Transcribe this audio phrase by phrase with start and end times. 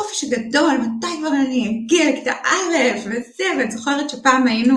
[0.00, 4.76] החופש הגדול, מתי כבר אני אגיע לכיתה א' וזה, ואני זוכרת שפעם היינו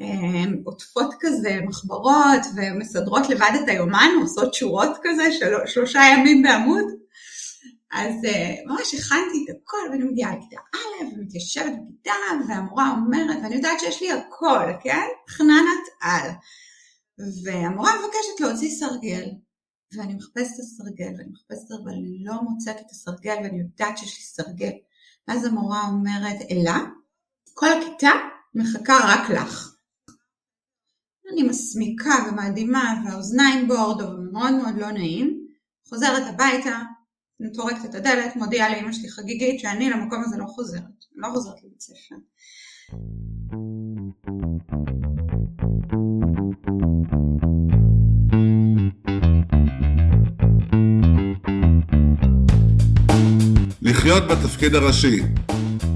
[0.00, 6.84] אה, עוטפות כזה מחברות ומסדרות לבד את היומן, עושות שורות כזה, של, שלושה ימים בעמוד.
[7.92, 12.12] אז uh, ממש הכנתי את הכל, ואני מגיעה לכיתה א', ומתיישבת בכיתה,
[12.48, 15.06] והמורה אומרת, ואני יודעת שיש לי הכל, כן?
[15.28, 16.30] חננת על.
[17.44, 19.24] והמורה מבקשת להוציא סרגל,
[19.92, 24.16] ואני מחפשת את הסרגל, ואני מחפשת אבל אני לא מוצאת את הסרגל, ואני יודעת שיש
[24.18, 24.72] לי סרגל.
[25.28, 26.78] ואז המורה אומרת, אלה,
[27.54, 28.10] כל הכיתה
[28.54, 29.74] מחכה רק לך.
[31.32, 35.46] אני מסמיקה ומאדימה, והאוזניים בורדו, ומאוד מאוד לא נעים.
[35.88, 36.82] חוזרת הביתה,
[37.54, 41.04] טורקת את הדלת, מודיעה לאמא שלי חגיגית שאני למקום הזה לא חוזרת.
[41.14, 42.16] לא חוזרת לבית ספר.
[53.98, 55.20] לחיות בתפקיד הראשי,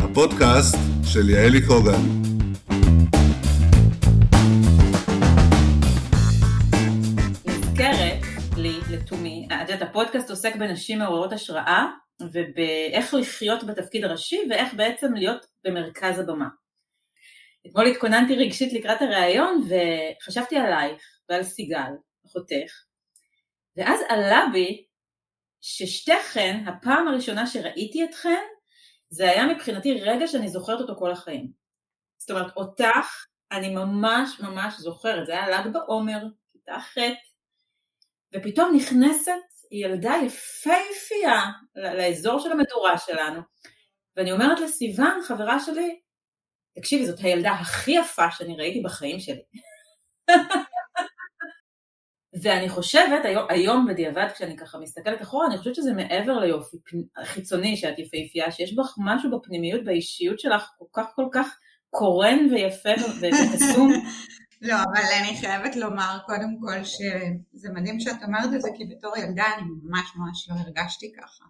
[0.00, 2.02] הפודקאסט של יעלי קוגן.
[7.46, 8.22] נזכרת
[8.56, 11.86] לי, לתומי, את יודעת, הפודקאסט עוסק בנשים מעוררות השראה
[12.22, 16.48] ובאיך לחיות בתפקיד הראשי ואיך בעצם להיות במרכז הבמה.
[17.66, 21.92] אתמול התכוננתי רגשית לקראת הראיון וחשבתי עלייך ועל סיגל,
[22.26, 22.72] אחותך,
[23.76, 24.84] ואז עלה בי
[25.62, 28.42] ששתיכן, הפעם הראשונה שראיתי אתכן,
[29.08, 31.52] זה היה מבחינתי רגע שאני זוכרת אותו כל החיים.
[32.18, 36.18] זאת אומרת, אותך אני ממש ממש זוכרת, זה היה ל"ג בעומר,
[36.52, 36.98] כיתה ח',
[38.34, 39.32] ופתאום נכנסת
[39.70, 41.42] ילדה יפייפייה
[41.74, 43.40] לאזור של המדורה שלנו,
[44.16, 46.00] ואני אומרת לסיוון, חברה שלי,
[46.78, 49.42] תקשיבי, זאת הילדה הכי יפה שאני ראיתי בחיים שלי.
[52.42, 56.76] ואני חושבת, היום, היום בדיעבד כשאני ככה מסתכלת אחורה, אני חושבת שזה מעבר ליופי
[57.24, 61.58] חיצוני שאת יפהפייה, שיש בך משהו בפנימיות, באישיות שלך כל כך כל כך
[61.90, 63.92] קורן ויפה וקסום.
[64.68, 69.18] לא, אבל אני חייבת לומר קודם כל שזה מדהים שאת אומרת את זה, כי בתור
[69.18, 71.44] ילדה אני ממש ממש לא הרגשתי ככה.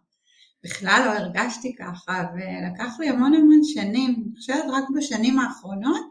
[0.65, 6.03] בכלל לא הרגשתי ככה, ולקח לי המון המון שנים, אני חושבת רק בשנים האחרונות,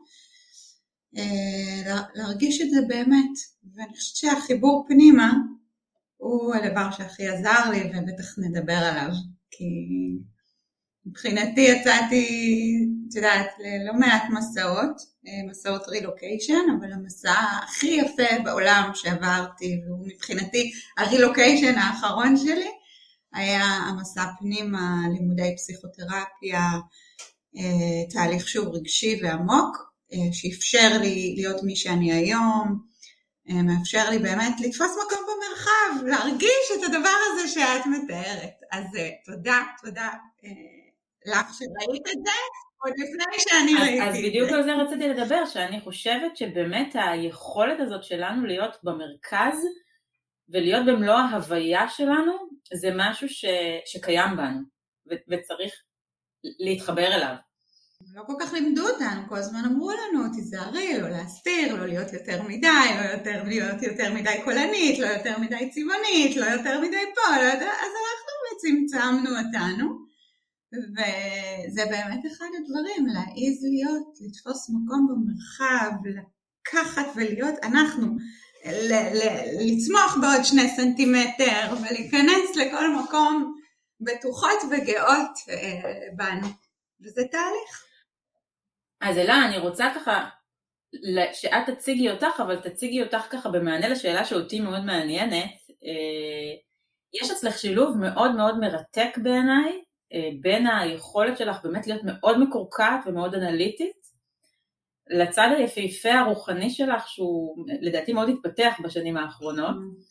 [2.16, 3.38] להרגיש את זה באמת,
[3.76, 5.34] ואני חושבת שהחיבור פנימה
[6.18, 9.10] הוא הדבר שהכי עזר לי ובטח נדבר עליו,
[9.52, 9.66] כי
[11.06, 12.28] מבחינתי יצאתי,
[13.10, 17.34] את יודעת, ללא מעט מסעות, אה, מסעות רילוקיישן, אבל המסע
[17.64, 22.70] הכי יפה בעולם שעברתי, והוא מבחינתי הרילוקיישן האחרון שלי,
[23.34, 26.62] היה המסע פנימה, לימודי פסיכותרפיה,
[27.58, 29.91] אה, תהליך שהוא רגשי ועמוק, אה,
[30.32, 32.92] שאפשר לי להיות מי שאני היום,
[33.50, 38.54] אה, מאפשר לי באמת לתפוס מקום במרחב, להרגיש את הדבר הזה שאת מתארת.
[38.72, 40.10] אז אה, תודה, תודה
[41.26, 42.32] לך שראית את זה,
[42.84, 47.80] עוד לפני שאני אז, ראיתי אז בדיוק על זה רציתי לדבר, שאני חושבת שבאמת היכולת
[47.80, 49.66] הזאת שלנו להיות במרכז
[50.50, 52.34] ולהיות במלוא ההוויה שלנו,
[52.74, 53.46] זה משהו ש,
[53.86, 54.60] שקיים בנו
[55.30, 55.74] וצריך
[56.60, 57.36] להתחבר אליו.
[58.16, 62.42] לא כל כך לימדו אותנו, כל הזמן אמרו לנו, תיזהרי, לא להסתיר, לא להיות יותר
[62.44, 67.38] מדי, לא יותר, להיות יותר מדי קולנית, לא יותר מדי צבעונית, לא יותר מדי פה,
[67.38, 70.02] לא יותר, אז אנחנו צמצמנו אותנו,
[70.74, 78.08] וזה באמת אחד הדברים, להעיז להיות, לתפוס מקום במרחב, לקחת ולהיות אנחנו,
[78.66, 83.54] ל- ל- לצמוח בעוד שני סנטימטר ולהיכנס לכל מקום
[84.02, 86.48] בטוחות וגאות אה, בנו,
[87.02, 87.91] וזה תהליך.
[89.02, 90.30] אז אלה, אני רוצה ככה
[91.34, 95.52] שאת תציגי אותך, אבל תציגי אותך ככה במענה לשאלה שאותי מאוד מעניינת.
[95.70, 96.54] אה,
[97.22, 99.82] יש אצלך שילוב מאוד מאוד מרתק בעיניי,
[100.14, 104.02] אה, בין היכולת שלך באמת להיות מאוד מקורקעת ומאוד אנליטית,
[105.10, 109.76] לצד היפהפה הרוחני שלך, שהוא לדעתי מאוד התפתח בשנים האחרונות.
[109.76, 110.11] Mm.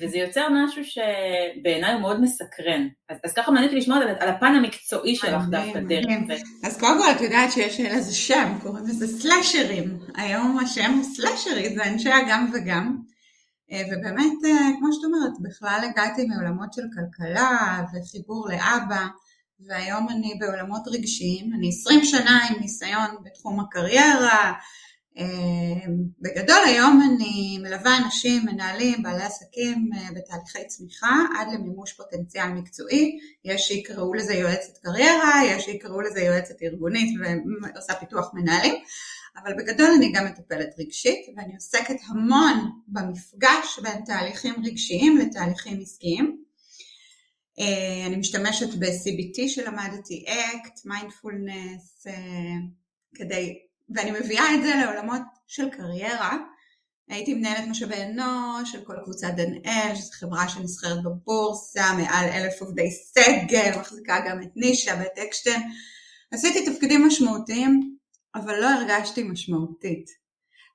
[0.00, 2.88] וזה יוצר משהו שבעיניי הוא מאוד מסקרן.
[3.08, 6.36] אז, אז ככה מעניין אותי לשמוע על, על הפן המקצועי שלך דווקא דרך זה.
[6.64, 9.98] אז קודם כל את יודעת שיש לזה שם, קוראים לזה סלאשרים.
[10.14, 12.96] היום השם הוא סלאשרי, זה אנשי הגם וגם.
[13.72, 19.06] אה, ובאמת, אה, כמו שאת אומרת, בכלל הגעתי מעולמות של כלכלה וחיבור לאבא,
[19.66, 21.52] והיום אני בעולמות רגשיים.
[21.54, 24.52] אני 20 שנה עם ניסיון בתחום הקריירה,
[26.20, 33.18] בגדול היום אני מלווה אנשים, מנהלים, בעלי עסקים אה, בתהליכי צמיחה עד למימוש פוטנציאל מקצועי,
[33.44, 37.18] יש שיקראו לזה יועצת קריירה, יש שיקראו לזה יועצת ארגונית
[37.74, 38.74] ועושה פיתוח מנהלים,
[39.36, 46.44] אבל בגדול אני גם מטפלת רגשית ואני עוסקת המון במפגש בין תהליכים רגשיים לתהליכים עסקיים.
[47.58, 52.06] אה, אני משתמשת ב-CBT שלמדתי, ACT, mindfulness,
[53.14, 53.58] כדי,
[53.94, 56.36] ואני מביאה את זה לעולמות של קריירה.
[57.08, 62.90] הייתי מנהלת משאבי אנוש של כל קבוצת דנאל, שזו חברה שנסחרת בבורסה, מעל אלף עובדי
[62.90, 65.60] סגל, מחזיקה גם את נישה ואת אקשטיין.
[66.32, 67.96] עשיתי תפקידים משמעותיים,
[68.34, 70.10] אבל לא הרגשתי משמעותית.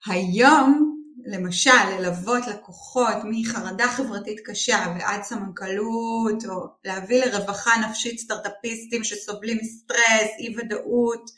[0.06, 0.96] היום,
[1.26, 10.30] למשל, ללוות לקוחות מחרדה חברתית קשה ועד סמנכ"לות, או להביא לרווחה נפשית סטארטאפיסטים שסובלים מסטרס,
[10.40, 11.32] אי ודאות,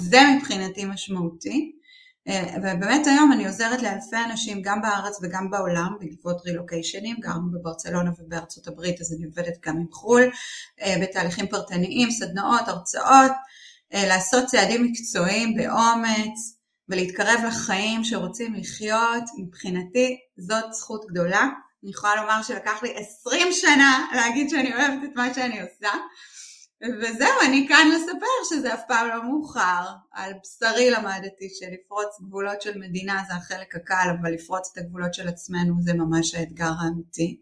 [0.00, 1.72] זה מבחינתי משמעותי.
[2.28, 8.10] אה, ובאמת היום אני עוזרת לאלפי אנשים גם בארץ וגם בעולם בעקבות רילוקיישנים, גרנו בברצלונה
[8.18, 10.30] ובארצות הברית אז אני עובדת גם עם חו"ל,
[10.82, 13.32] אה, בתהליכים פרטניים, סדנאות, הרצאות,
[13.94, 16.58] אה, לעשות צעדים מקצועיים באומץ
[16.88, 21.48] ולהתקרב לחיים שרוצים לחיות, מבחינתי זאת זכות גדולה.
[21.82, 25.90] אני יכולה לומר שלקח לי 20 שנה להגיד שאני אוהבת את מה שאני עושה.
[26.82, 29.86] וזהו, אני כאן לספר שזה אף פעם לא מאוחר.
[30.12, 35.28] על בשרי למדתי שלפרוץ גבולות של מדינה זה החלק הקל, אבל לפרוץ את הגבולות של
[35.28, 37.40] עצמנו זה ממש האתגר האמיתי.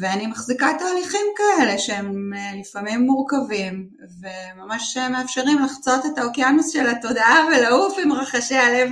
[0.00, 3.88] ואני מחזיקה תהליכים כאלה שהם אה, לפעמים מורכבים,
[4.20, 8.90] וממש מאפשרים לחצות את האוקיינוס של התודעה ולעוף עם רחשי הלב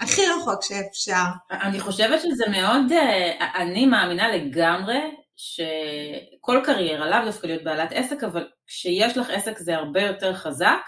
[0.00, 1.24] הכי רחוק שאפשר.
[1.50, 4.98] אני חושבת שזה מאוד, אה, אני מאמינה לגמרי
[5.36, 10.80] שכל קריירה, לאו דווקא להיות בעלת עסק, אבל כשיש לך עסק זה הרבה יותר חזק,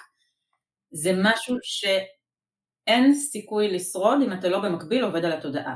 [0.90, 5.74] זה משהו שאין סיכוי לשרוד אם אתה לא במקביל עובד על התודעה.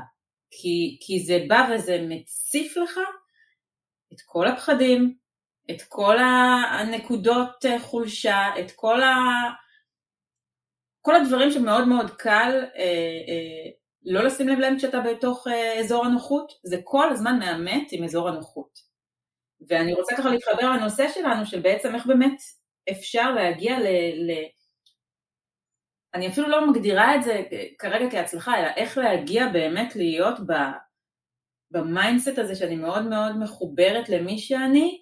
[0.51, 2.99] כי, כי זה בא וזה מציף לך
[4.13, 5.15] את כל הפחדים,
[5.71, 9.15] את כל הנקודות חולשה, את כל, ה...
[11.01, 12.81] כל הדברים שמאוד מאוד קל אה,
[13.27, 13.71] אה,
[14.05, 18.29] לא לשים לב להם כשאתה בתוך אה, אזור הנוחות, זה כל הזמן מאמת עם אזור
[18.29, 18.84] הנוחות.
[19.69, 22.37] ואני רוצה ככה להתחבר לנושא שלנו, של בעצם איך באמת
[22.91, 23.87] אפשר להגיע ל...
[24.15, 24.31] ל...
[26.13, 27.43] אני אפילו לא מגדירה את זה
[27.79, 30.53] כרגע כהצלחה, אלא איך להגיע באמת להיות ב...
[31.71, 35.01] ב mindset הזה שאני מאוד מאוד מחוברת למי שאני,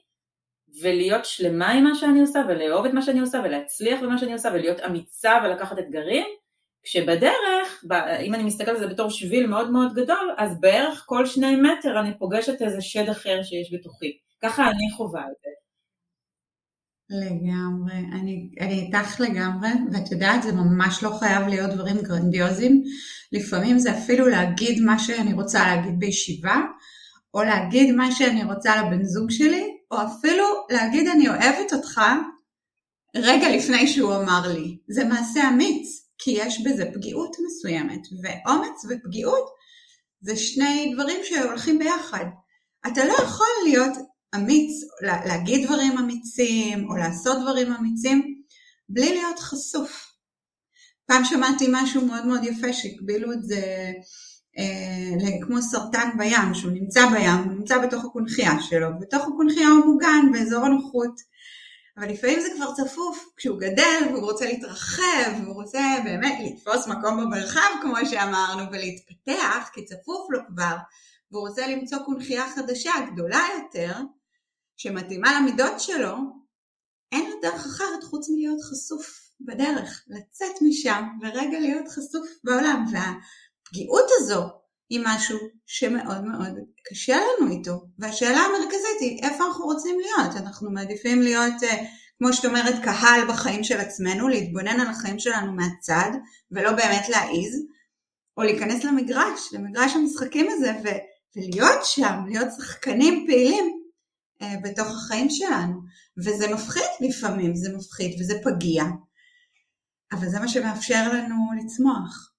[0.82, 4.50] ולהיות שלמה עם מה שאני עושה, ולאהוב את מה שאני עושה, ולהצליח במה שאני עושה,
[4.54, 6.26] ולהיות אמיצה ולקחת אתגרים,
[6.84, 7.86] כשבדרך,
[8.22, 12.00] אם אני מסתכלת על זה בתור שביל מאוד מאוד גדול, אז בערך כל שני מטר
[12.00, 14.18] אני פוגשת איזה שד אחר שיש בתוכי.
[14.44, 15.50] ככה אני חווה את זה.
[17.10, 22.84] לגמרי, אני, אני איתך לגמרי, ואת יודעת, זה ממש לא חייב להיות דברים גרנדיוזיים,
[23.32, 26.62] לפעמים זה אפילו להגיד מה שאני רוצה להגיד בישיבה,
[27.34, 32.02] או להגיד מה שאני רוצה לבן זוג שלי, או אפילו להגיד אני אוהבת אותך
[33.16, 34.78] רגע לפני שהוא אמר לי.
[34.88, 36.04] זה מעשה אמיץ.
[36.24, 39.50] כי יש בזה פגיעות מסוימת, ואומץ ופגיעות
[40.22, 42.26] זה שני דברים שהולכים ביחד.
[42.88, 43.98] אתה לא יכול להיות
[44.36, 44.72] אמיץ,
[45.02, 48.44] להגיד דברים אמיצים או לעשות דברים אמיצים
[48.90, 50.14] בלי להיות חשוף.
[51.06, 53.92] פעם שמעתי משהו מאוד מאוד יפה שהקבילו את זה
[54.58, 59.86] אה, כמו סרטן בים, שהוא נמצא בים, הוא נמצא בתוך הקונכייה שלו, בתוך הקונכייה הוא
[59.86, 61.34] מוגן באזור הנוחות.
[61.98, 67.22] אבל לפעמים זה כבר צפוף, כשהוא גדל והוא רוצה להתרחב, והוא רוצה באמת לתפוס מקום
[67.22, 70.76] במרחב כמו שאמרנו, ולהתפתח, כי צפוף לו כבר,
[71.32, 73.94] והוא רוצה למצוא קונכייה חדשה, גדולה יותר,
[74.78, 76.16] שמתאימה למידות שלו,
[77.12, 82.86] אין לו דרך אחרת חוץ מלהיות חשוף בדרך, לצאת משם ורגע להיות חשוף בעולם.
[82.92, 84.44] והפגיעות הזו
[84.90, 86.58] היא משהו שמאוד מאוד
[86.90, 87.86] קשה לנו איתו.
[88.00, 90.36] והשאלה המרכזית היא איפה אנחנו רוצים להיות.
[90.36, 91.86] אנחנו מעדיפים להיות, אה,
[92.18, 96.12] כמו שאת אומרת, קהל בחיים של עצמנו, להתבונן על החיים שלנו מהצד,
[96.52, 97.66] ולא באמת להעיז,
[98.38, 101.04] או להיכנס למגרש, למגרש המשחקים הזה, ו-
[101.36, 103.83] ולהיות שם, להיות שחקנים פעילים
[104.64, 105.82] בתוך החיים שלנו.
[106.18, 108.84] וזה מפחיד לפעמים, זה מפחיד וזה פגיע,
[110.12, 112.34] אבל זה מה שמאפשר לנו לצמוח.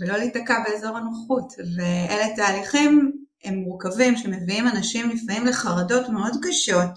[0.00, 1.52] ולא להיתקע באזור הנוחות.
[1.76, 3.12] ואלה תהליכים
[3.44, 6.90] הם מורכבים שמביאים אנשים לפעמים לחרדות מאוד קשות,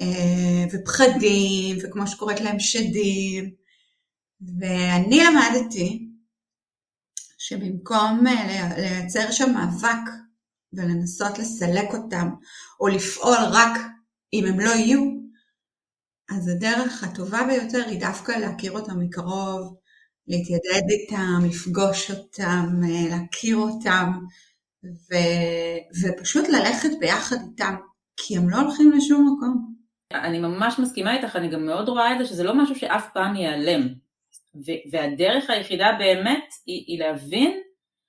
[0.00, 3.50] אה, ופחדים, וכמו שקוראת להם שדים.
[4.60, 6.08] ואני למדתי
[7.38, 10.10] שבמקום אה, לייצר שם מאבק
[10.72, 12.28] ולנסות לסלק אותם,
[12.80, 13.80] או לפעול רק
[14.32, 15.00] אם הם לא יהיו,
[16.30, 19.76] אז הדרך הטובה ביותר היא דווקא להכיר אותם מקרוב,
[20.28, 24.12] להתיידד איתם, לפגוש אותם, אה, להכיר אותם,
[24.84, 25.14] ו...
[26.02, 27.74] ופשוט ללכת ביחד איתם,
[28.16, 29.74] כי הם לא הולכים לשום מקום.
[30.12, 33.36] אני ממש מסכימה איתך, אני גם מאוד רואה את זה שזה לא משהו שאף פעם
[33.36, 33.88] ייעלם.
[34.92, 37.60] והדרך היחידה באמת היא, היא להבין,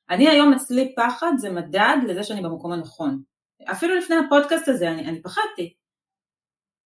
[0.10, 3.24] אני היום אצלי פחד זה מדד לזה שאני במקום הנכון.
[3.72, 5.74] אפילו לפני הפודקאסט הזה אני, אני פחדתי.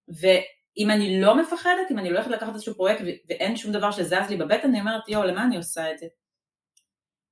[0.07, 4.29] ואם אני לא מפחדת, אם אני לא הולכת לקחת איזשהו פרויקט ואין שום דבר שזז
[4.29, 6.05] לי בבטן, אני אומרת, יואו, למה אני עושה את זה?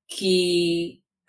[0.07, 0.35] כי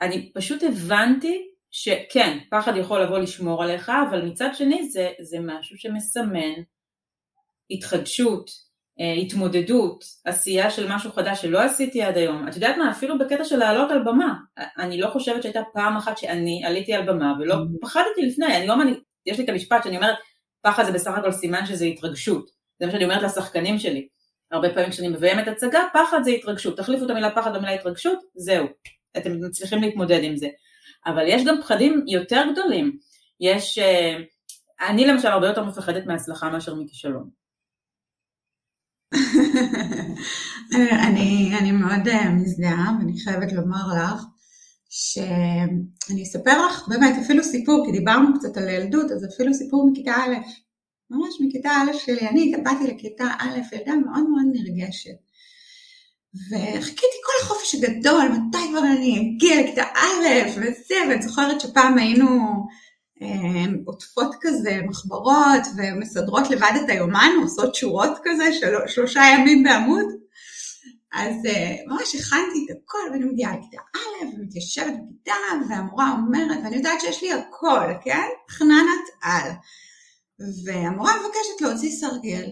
[0.01, 5.79] אני פשוט הבנתי שכן, פחד יכול לבוא לשמור עליך, אבל מצד שני זה, זה משהו
[5.79, 6.63] שמסמן
[7.71, 8.51] התחדשות,
[9.23, 12.49] התמודדות, עשייה של משהו חדש שלא עשיתי עד היום.
[12.49, 14.35] את יודעת מה, אפילו בקטע של לעלות על במה,
[14.79, 17.81] אני לא חושבת שהייתה פעם אחת שאני עליתי על במה ולא mm-hmm.
[17.83, 18.93] פחדתי לפני, אני לא, אני,
[19.27, 20.17] יש לי את המשפט שאני אומרת,
[20.63, 24.09] פחד זה בסך הכל סימן שזה התרגשות, זה מה שאני אומרת לשחקנים שלי.
[24.53, 28.67] הרבה פעמים כשאני מביימת הצגה, פחד זה התרגשות, תחליפו את המילה פחד במילה התרגשות, זהו,
[29.17, 30.49] אתם מצליחים להתמודד עם זה.
[31.07, 32.99] אבל יש גם פחדים יותר גדולים,
[33.41, 34.17] יש, אה,
[34.89, 37.42] אני למשל הרבה יותר מפחדת מהצלחה מאשר מכישלון.
[41.07, 44.25] אני, אני מאוד אה, מזדהה, ואני חייבת לומר לך
[44.91, 50.13] שאני אספר לך באמת אפילו סיפור, כי דיברנו קצת על ילדות, אז אפילו סיפור מכיתה
[50.13, 50.35] א',
[51.11, 55.33] ממש מכיתה א' שלי, אני באתי לכיתה א', ילדה מאוד מאוד נרגשת.
[56.51, 62.27] וחיכיתי כל החופש הגדול, מתי כבר אני אגיע לכיתה א' וזה, ואני זוכרת שפעם היינו
[62.27, 62.82] אה,
[63.85, 70.05] עוטפות כזה מחברות ומסדרות לבד את היומן, עושות שורות כזה, של, שלושה ימים בעמוד.
[71.13, 75.33] אז uh, ממש הכנתי את הכל, ואני מגיעה לכיתה א', ומתיישבת בכיתה,
[75.69, 78.29] והמורה אומרת, ואני יודעת שיש לי הכל, כן?
[78.51, 79.51] חננת על.
[80.65, 82.51] והמורה מבקשת להוציא סרגל,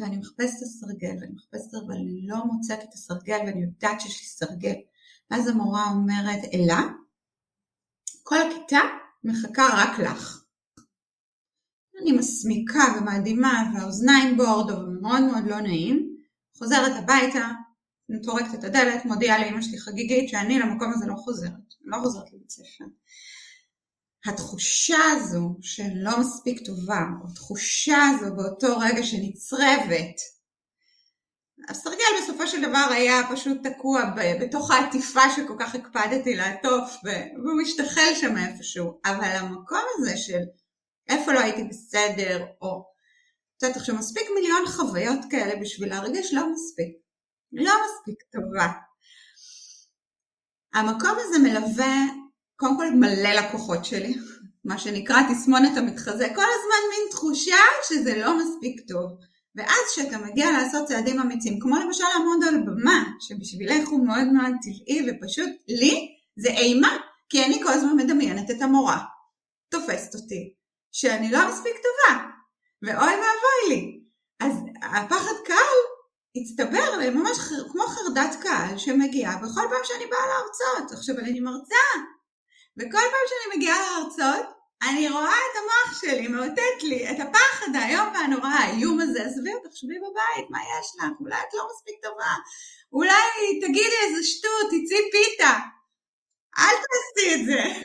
[0.00, 4.20] ואני מחפשת את הסרגל, ואני מחפשת, אבל אני לא מוצאת את הסרגל, ואני יודעת שיש
[4.20, 4.74] לי סרגל.
[5.30, 6.80] ואז המורה אומרת, אלה,
[8.22, 8.80] כל הכיתה
[9.24, 10.44] מחכה רק לך.
[12.02, 16.16] אני מסמיקה ומאדימה והאוזניים בורדו ומאוד מאוד לא נעים,
[16.58, 17.48] חוזרת הביתה,
[18.22, 22.50] טורקת את הדלת, מודיעה לאמא שלי חגיגית שאני למקום הזה לא חוזרת, לא חוזרת לבית
[22.50, 22.84] ספר.
[24.26, 30.20] התחושה הזו של לא מספיק טובה, או התחושה הזו באותו רגע שנצרבת,
[31.68, 34.02] הסרגל בסופו של דבר היה פשוט תקוע
[34.40, 40.40] בתוך העטיפה שכל כך הקפדתי לעטוף, והוא משתחל שם איפשהו, אבל המקום הזה של
[41.08, 42.84] איפה לא הייתי בסדר, או
[43.56, 46.96] את יודעת עכשיו מספיק מיליון חוויות כאלה בשביל להרגיש לא מספיק,
[47.52, 48.68] לא מספיק טובה.
[50.74, 51.94] המקום הזה מלווה
[52.56, 54.14] קודם כל מלא לקוחות שלי,
[54.64, 57.56] מה שנקרא תסמונת המתחזה, כל הזמן מין תחושה
[57.88, 59.10] שזה לא מספיק טוב.
[59.56, 64.54] ואז כשאתה מגיע לעשות צעדים אמיצים, כמו למשל לעמוד על במה, שבשבילך הוא מאוד מאוד
[64.62, 66.96] טבעי ופשוט לי זה אימה,
[67.28, 69.04] כי אני כל הזמן מדמיינת את המורה,
[69.68, 70.54] תופסת אותי,
[70.92, 72.20] שאני לא מספיק טובה,
[72.82, 74.00] ואוי ואבוי לי.
[74.40, 75.78] אז הפחד קהל
[76.36, 77.38] הצטבר ממש
[77.72, 80.92] כמו חרדת קהל שמגיעה בכל פעם שאני באה להרצות.
[80.92, 81.84] עכשיו אני מרצה,
[82.78, 84.46] וכל פעם שאני מגיעה להרצות,
[84.88, 89.76] אני רואה את המוח שלי מאותת לי את הפחד האיום והנורא, האיום הזה, עזבי אותך,
[89.76, 91.04] שבי בבית, מה יש לך?
[91.20, 92.34] אולי את לא מספיק טובה,
[92.92, 95.58] אולי תגידי איזה שטות, תצאי פיתה,
[96.58, 97.80] אל תעשי את זה.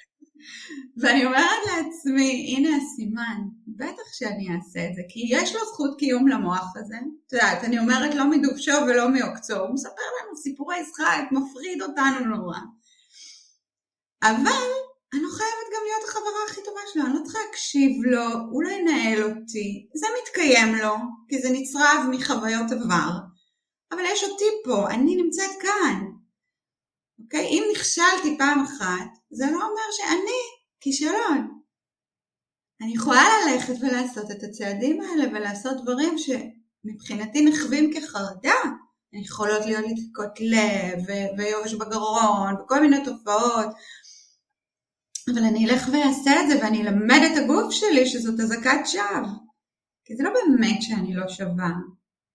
[0.97, 6.27] ואני אומרת לעצמי, הנה הסימן, בטח שאני אעשה את זה, כי יש לו זכות קיום
[6.27, 6.95] למוח הזה.
[7.27, 12.25] את יודעת, אני אומרת לא מדובשו ולא מעוקצו, הוא מספר לנו סיפורי שחק, מפריד אותנו
[12.25, 12.59] נורא.
[14.23, 18.23] אבל אני לא חייבת גם להיות החברה הכי טובה שלו, אני לא צריכה להקשיב לו,
[18.51, 20.95] הוא לא ינהל אותי, זה מתקיים לו,
[21.27, 23.11] כי זה נצרב מחוויות עבר,
[23.91, 26.05] אבל יש אותי פה, אני נמצאת כאן.
[27.23, 27.45] אוקיי?
[27.45, 30.39] אם נכשלתי פעם אחת, זה לא אומר שאני
[30.79, 31.59] כישלון.
[32.81, 38.59] אני יכולה ללכת ולעשות את הצעדים האלה ולעשות דברים שמבחינתי נחווים כחרדה.
[39.13, 41.03] יכולות להיות לי דפיקות לב
[41.37, 43.67] ויובש בגרון וכל מיני תופעות
[45.33, 49.27] אבל אני אלך ואעשה את זה ואני אלמד את הגוף שלי שזאת אזעקת שווא.
[50.05, 51.71] כי זה לא באמת שאני לא שווה.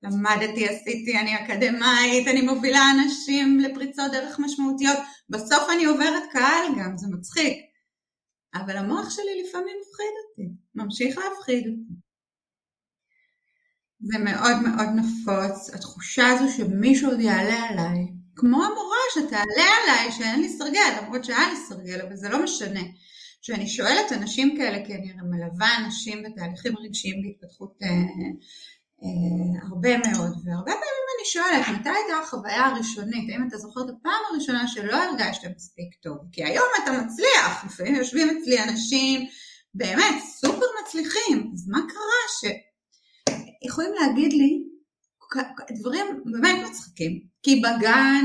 [0.03, 4.99] למדתי, עשיתי, אני אקדמאית, אני מובילה אנשים לפריצות דרך משמעותיות.
[5.29, 7.59] בסוף אני עוברת קהל גם, זה מצחיק.
[8.55, 11.95] אבל המוח שלי לפעמים מפחיד אותי, ממשיך להפחיד אותי.
[14.01, 20.41] זה מאוד מאוד נפוץ, התחושה הזו שמישהו עוד יעלה עליי, כמו המורה שתעלה עליי שאין
[20.41, 22.81] לי סרגל, למרות שהיה לי סרגל, אבל זה לא משנה.
[23.43, 27.89] כשאני שואלת אנשים כאלה, כי אני מלווה אנשים בתהליכים רגשיים בהתפתחות אה,
[29.03, 33.31] אה, הרבה מאוד, והרבה פעמים אני שואלת, מתי הייתה החוויה הראשונית?
[33.31, 36.17] האם אתה זוכר את הפעם הראשונה שלא הרגשת מספיק טוב?
[36.33, 39.27] כי היום אתה מצליח, לפעמים יושבים אצלי אנשים
[39.75, 42.51] באמת סופר מצליחים, אז מה קרה
[43.65, 44.74] שיכולים להגיד לי
[45.71, 48.25] דברים באמת מצחיקים, כי בגן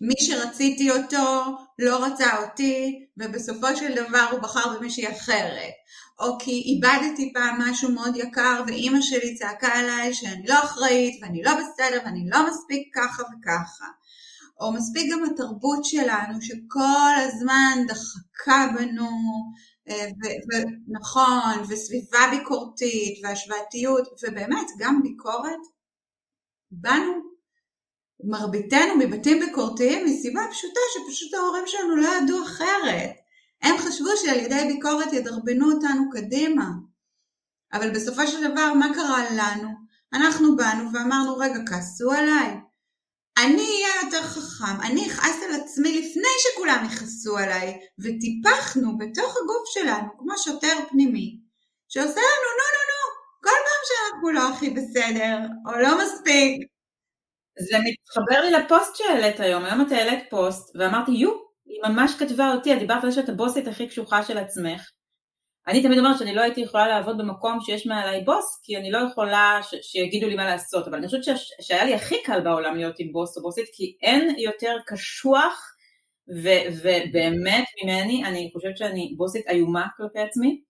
[0.00, 5.72] מי שרציתי אותו לא רצה אותי, ובסופו של דבר הוא בחר במישהי אחרת.
[6.20, 11.42] או כי איבדתי פעם משהו מאוד יקר ואימא שלי צעקה עליי שאני לא אחראית ואני
[11.42, 13.86] לא בסדר ואני לא מספיק ככה וככה.
[14.60, 19.10] או מספיק גם התרבות שלנו שכל הזמן דחקה בנו,
[19.88, 20.06] אה,
[20.52, 25.60] ונכון, וסביבה ביקורתית והשוואתיות, ובאמת גם ביקורת,
[26.72, 27.12] באנו,
[28.24, 33.10] מרביתנו מבתים ביקורתיים מסיבה פשוטה שפשוט ההורים שלנו לא ידעו אחרת.
[33.62, 36.66] הם חשבו שעל ידי ביקורת ידרבנו אותנו קדימה.
[37.72, 39.68] אבל בסופו של דבר, מה קרה לנו?
[40.12, 42.56] אנחנו באנו ואמרנו, רגע, כעסו עליי.
[43.38, 49.62] אני אהיה יותר חכם, אני אכעס על עצמי לפני שכולם יכעסו עליי, וטיפחנו בתוך הגוף
[49.74, 51.38] שלנו, כמו שוטר פנימי,
[51.88, 52.91] שעושה לנו נו נו נו,
[53.92, 56.68] שאנחנו לא הכי בסדר, או לא מספיק.
[57.58, 61.30] זה מתחבר לי לפוסט שהעלית היום, היום את העלית פוסט, ואמרתי יו,
[61.66, 64.90] היא ממש כתבה אותי, את דיברת על זה שאת הבוסית הכי קשוחה של עצמך.
[65.68, 68.98] אני תמיד אומרת שאני לא הייתי יכולה לעבוד במקום שיש מעליי בוס, כי אני לא
[69.10, 72.76] יכולה ש- שיגידו לי מה לעשות, אבל אני חושבת ש- שהיה לי הכי קל בעולם
[72.76, 75.72] להיות עם בוס או בוסית, כי אין יותר קשוח,
[76.42, 80.60] ו- ובאמת ממני, אני חושבת שאני בוסית איומה כלפי עצמי,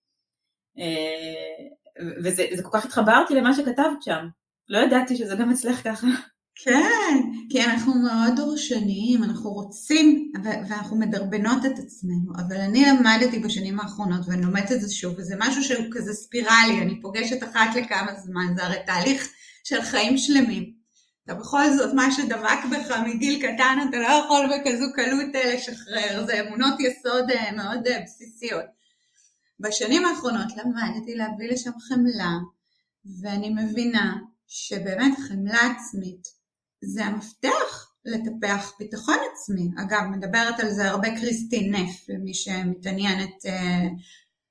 [0.79, 1.82] אה,
[2.23, 4.27] וזה כל כך התחברתי למה שכתבת שם,
[4.69, 6.07] לא ידעתי שזה גם אצלך ככה.
[6.55, 7.17] כן,
[7.49, 14.21] כי אנחנו מאוד דורשניים, אנחנו רוצים, ואנחנו מדרבנות את עצמנו, אבל אני למדתי בשנים האחרונות,
[14.27, 18.53] ואני לומדת את זה שוב, וזה משהו שהוא כזה ספירלי, אני פוגשת אחת לכמה זמן,
[18.55, 19.29] זה הרי תהליך
[19.63, 20.73] של חיים שלמים.
[21.25, 26.25] אתה בכל זאת, מה שדבק בך מגיל קטן, אתה לא יכול בכזו קלות אה, לשחרר,
[26.25, 28.65] זה אמונות יסוד אה, מאוד אה, בסיסיות.
[29.59, 32.37] בשנים האחרונות למדתי להביא לשם חמלה,
[33.21, 34.15] ואני מבינה
[34.47, 36.27] שבאמת חמלה עצמית
[36.81, 39.69] זה המפתח לטפח ביטחון עצמי.
[39.77, 43.87] אגב, מדברת על זה הרבה קריסטין נף, למי שמתעניינת אה,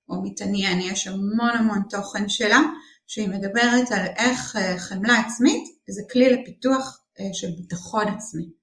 [0.08, 2.60] או מתעניין, יש המון המון תוכן שלה,
[3.06, 8.61] שהיא מדברת על איך אה, חמלה עצמית זה כלי לפיתוח אה, של ביטחון עצמי.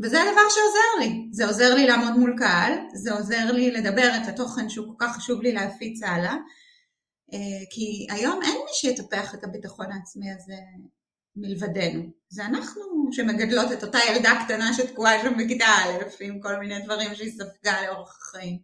[0.00, 1.28] וזה הדבר שעוזר לי.
[1.32, 5.16] זה עוזר לי לעמוד מול קהל, זה עוזר לי לדבר את התוכן שהוא כל כך
[5.16, 6.36] חשוב לי להפיץ הלאה,
[7.70, 10.54] כי היום אין מי שיטפח את הביטחון העצמי הזה
[11.36, 12.02] מלבדנו.
[12.28, 17.14] זה אנחנו שמגדלות את אותה ילדה קטנה שתקועה שם בכיתה א' עם כל מיני דברים
[17.14, 18.58] שהיא ספגה לאורך החיים.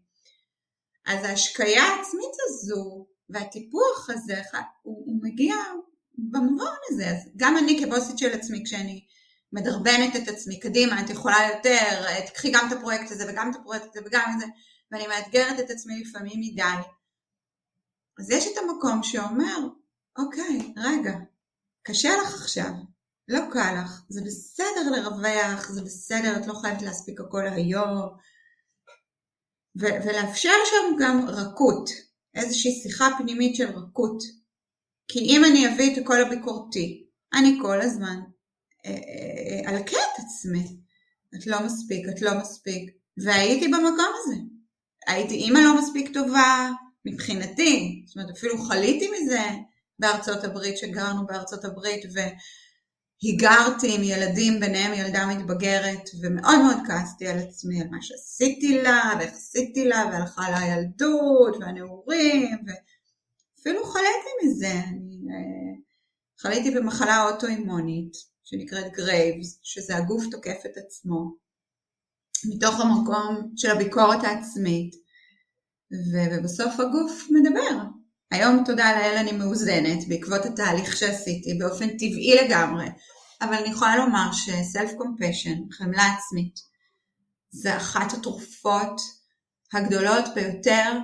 [1.07, 4.43] אז ההשקיה העצמית הזו והטיפוח הזה
[4.83, 5.55] הוא, הוא מגיע
[6.19, 7.11] במובן הזה.
[7.11, 9.05] אז גם אני כבוסית של עצמי כשאני
[9.55, 13.85] מדרבנת את עצמי קדימה, את יכולה יותר, תקחי גם את הפרויקט הזה וגם את הפרויקט
[13.91, 14.47] הזה וגם את זה,
[14.91, 16.83] ואני מאתגרת את עצמי לפעמים מדי.
[18.21, 19.59] אז יש את המקום שאומר,
[20.19, 21.13] אוקיי, רגע,
[21.83, 22.71] קשה לך עכשיו,
[23.29, 28.17] לא קל לך, זה בסדר לרווח, זה בסדר, את לא חייבת להספיק הכל היום,
[29.81, 31.91] ו- ולאפשר שם גם רכות,
[32.35, 34.23] איזושהי שיחה פנימית של רכות.
[35.09, 38.21] כי אם אני אביא את הקול הביקורתי, אני כל הזמן
[39.67, 40.77] אלקה את עצמי.
[41.35, 42.91] את לא מספיק, את לא מספיק.
[43.25, 44.37] והייתי במקום הזה.
[45.07, 46.71] הייתי אימא לא מספיק טובה
[47.05, 49.43] מבחינתי, זאת אומרת אפילו חליתי מזה,
[49.99, 52.05] בארצות הברית, שגרנו בארצות הברית,
[53.23, 59.13] והיגרתי עם ילדים, ביניהם ילדה מתבגרת, ומאוד מאוד כעסתי על עצמי, על מה שעשיתי לה,
[59.19, 64.73] ואיך עשיתי לה, והלכה לה הילדות, והנעורים, ואפילו חליתי מזה.
[64.73, 65.75] אני אה,
[66.39, 71.37] חליתי במחלה אוטואימונית, שנקראת גרייבס, שזה הגוף תוקף את עצמו,
[72.45, 74.95] מתוך המקום של הביקורת העצמית,
[76.13, 77.79] ובסוף הגוף מדבר,
[78.31, 82.87] היום תודה לאל אני מאוזנת בעקבות התהליך שעשיתי באופן טבעי לגמרי,
[83.41, 86.55] אבל אני יכולה לומר ש self compassion, חמלה עצמית,
[87.51, 89.01] זה אחת התרופות
[89.73, 90.99] הגדולות ביותר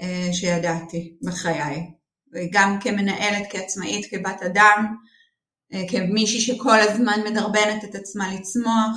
[0.00, 1.90] אה, שידעתי בחיי.
[2.32, 4.96] וגם כמנהלת, כעצמאית, כבת אדם,
[5.90, 8.96] כמישהי שכל הזמן מדרבנת את עצמה לצמוח.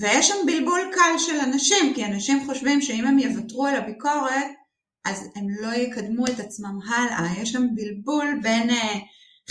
[0.00, 4.46] ויש שם בלבול קל של אנשים, כי אנשים חושבים שאם הם יוותרו על הביקורת,
[5.04, 8.98] אז הם לא יקדמו את עצמם הלאה, יש שם בלבול בין uh,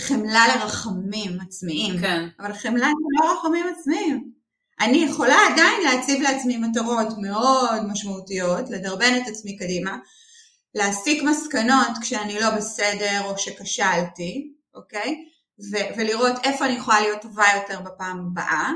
[0.00, 2.28] חמלה לרחמים עצמיים, כן.
[2.40, 4.32] אבל חמלה זה לא רחמים עצמיים.
[4.80, 9.98] אני יכולה עדיין להציב לעצמי מטרות מאוד משמעותיות, לדרבן את עצמי קדימה,
[10.74, 15.24] להסיק מסקנות כשאני לא בסדר או שכשלתי, אוקיי?
[15.58, 18.70] ו- ולראות איפה אני יכולה להיות טובה יותר בפעם הבאה,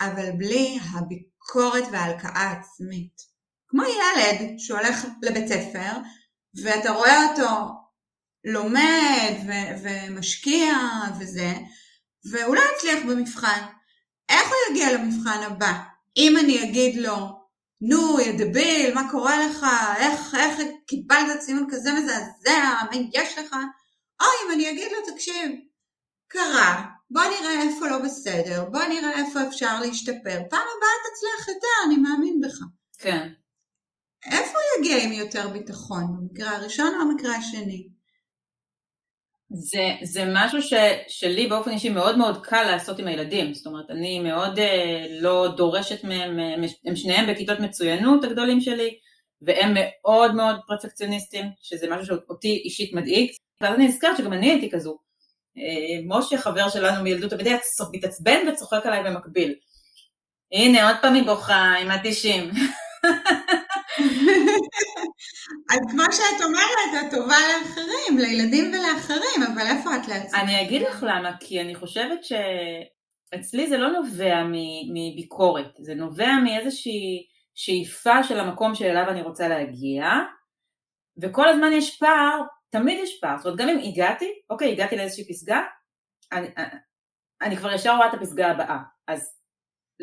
[0.00, 3.36] אבל בלי הביקורת וההלקאה העצמית.
[3.68, 5.92] כמו ילד שהולך לבית ספר,
[6.62, 7.48] ואתה רואה אותו
[8.44, 10.74] לומד ו- ומשקיע
[11.20, 11.52] וזה,
[12.32, 13.66] והוא לא יצליח במבחן.
[14.28, 15.72] איך הוא יגיע למבחן הבא?
[16.16, 17.16] אם אני אגיד לו,
[17.80, 19.66] נו, יא דביל, מה קורה לך?
[19.96, 22.74] איך, איך קיבלת ציון כזה מזעזע?
[22.90, 23.56] מה יש לך?
[24.20, 25.50] או אם אני אגיד לו, תקשיב,
[26.28, 30.38] קרה, בוא נראה איפה לא בסדר, בוא נראה איפה אפשר להשתפר.
[30.50, 32.58] פעם הבאה תצליח יותר, אני מאמין בך.
[32.98, 33.28] כן.
[34.26, 36.04] איפה הוא יגיע עם יותר ביטחון?
[36.16, 37.88] במקרה הראשון או במקרה השני?
[39.50, 40.74] זה, זה משהו ש,
[41.08, 45.48] שלי באופן אישי מאוד מאוד קל לעשות עם הילדים, זאת אומרת אני מאוד אה, לא
[45.56, 46.38] דורשת מהם,
[46.86, 48.98] הם שניהם בכיתות מצוינות הגדולים שלי
[49.42, 54.70] והם מאוד מאוד פרפקציוניסטים, שזה משהו שאותי אישית מדאיג, ואז אני נזכרת שגם אני הייתי
[54.70, 54.98] כזו.
[55.58, 57.48] אה, משה חבר שלנו מילדות תמיד
[57.92, 59.54] מתעצבן וצוחק עליי במקביל.
[60.52, 62.50] הנה עוד פעם היא בוכה עם התשעים.
[65.70, 70.40] אז כמו שאת אומרת, את טובה לאחרים, לילדים ולאחרים, אבל איפה את לעצמך?
[70.40, 74.42] אני אגיד לך למה, כי אני חושבת שאצלי זה לא נובע
[74.92, 80.04] מביקורת, זה נובע מאיזושהי שאיפה של המקום שאליו אני רוצה להגיע,
[81.22, 85.28] וכל הזמן יש פער, תמיד יש פער, זאת אומרת גם אם הגעתי, אוקיי, הגעתי לאיזושהי
[85.28, 85.62] פסגה,
[86.32, 86.48] אני,
[87.42, 89.40] אני כבר ישר רואה את הפסגה הבאה, אז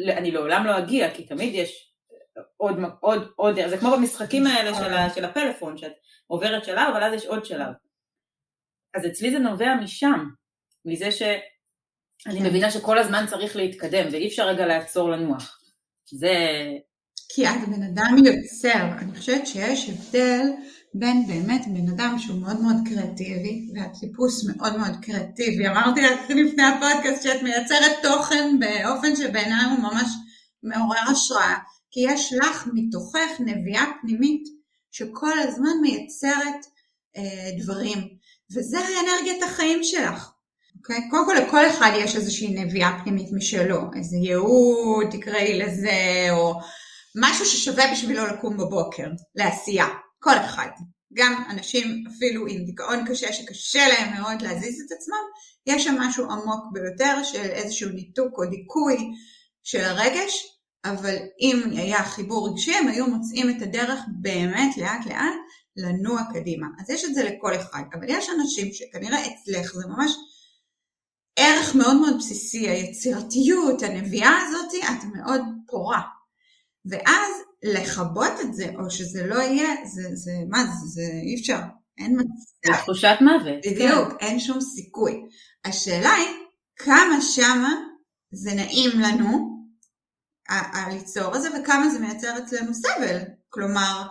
[0.08, 1.94] אני לעולם לא אגיע, כי תמיד יש
[2.58, 5.94] עוד, עוד, עוד, זה כמו במשחקים האלה של, של הפלאפון, שאת
[6.28, 7.74] עוברת שלב, אבל אז יש עוד שלב.
[8.94, 10.30] אז אצלי זה נובע משם,
[10.86, 12.50] מזה שאני.
[12.50, 15.60] מבינה שכל הזמן צריך להתקדם, ואי אפשר רגע לעצור לנוח.
[16.06, 16.36] זה...
[17.30, 20.42] כי את בן אדם יוצר, אני חושבת שיש הבדל
[20.94, 25.68] בין באמת בן אדם שהוא מאוד מאוד קריאטיבי, ואת טיפוס מאוד מאוד קריאטיבי.
[25.68, 30.10] אמרתי לך לפני הפודקאסט שאת מייצרת תוכן באופן שבעיניי הוא ממש
[30.64, 31.56] מעורר השראה.
[31.92, 34.44] כי יש לך מתוכך נביאה פנימית
[34.92, 36.66] שכל הזמן מייצרת
[37.18, 38.00] אה, דברים,
[38.56, 40.32] וזה האנרגיית החיים שלך.
[40.78, 40.98] אוקיי?
[40.98, 41.10] Okay?
[41.10, 46.54] קודם כל לכל אחד יש איזושהי נביאה פנימית משלו, איזה ייעוד, תקראי לזה, או
[47.16, 49.88] משהו ששווה בשבילו לקום בבוקר, לעשייה,
[50.24, 50.70] כל אחד.
[51.14, 55.24] גם אנשים אפילו עם דיכאון קשה שקשה להם מאוד להזיז את עצמם,
[55.68, 58.98] יש שם משהו עמוק ביותר של איזשהו ניתוק או דיכוי
[59.64, 60.48] של הרגש,
[60.86, 65.34] אבל אם היה חיבור רגשי הם היו מוצאים את הדרך באמת לאט לאט
[65.78, 66.68] לנוע קדימה.
[66.80, 70.12] אז יש את זה לכל אחד, אבל יש אנשים שכנראה אצלך זה ממש
[71.36, 76.02] ערך מאוד מאוד בסיסי, היצירתיות, הנביאה הזאת, את מאוד פורה.
[76.86, 77.32] ואז
[77.64, 81.60] לכבות את זה, או שזה לא יהיה, זה, זה מה זה, זה אי אפשר,
[81.98, 82.74] אין מצב.
[82.74, 83.66] זה תחושת מוות.
[83.66, 84.26] בדיוק, כן.
[84.26, 85.22] אין שום סיכוי.
[85.66, 86.28] השאלה היא,
[86.76, 87.74] כמה שמה
[88.32, 89.54] זה נעים לנו,
[90.50, 93.20] הליצור הזה וכמה זה מייצר אצלנו סבל.
[93.50, 94.04] כלומר,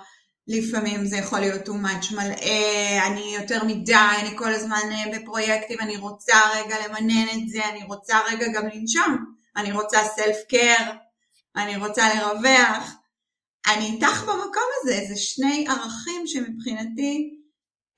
[0.49, 5.81] לפעמים זה יכול להיות too much מלאה, אני יותר מדי, אני כל הזמן אה, בפרויקטים,
[5.81, 9.17] אני רוצה רגע למנן את זה, אני רוצה רגע גם לנשום,
[9.57, 10.93] אני רוצה סלף קר,
[11.57, 13.02] אני רוצה לרווח.
[13.67, 17.31] אני איתך במקום הזה, זה שני ערכים שמבחינתי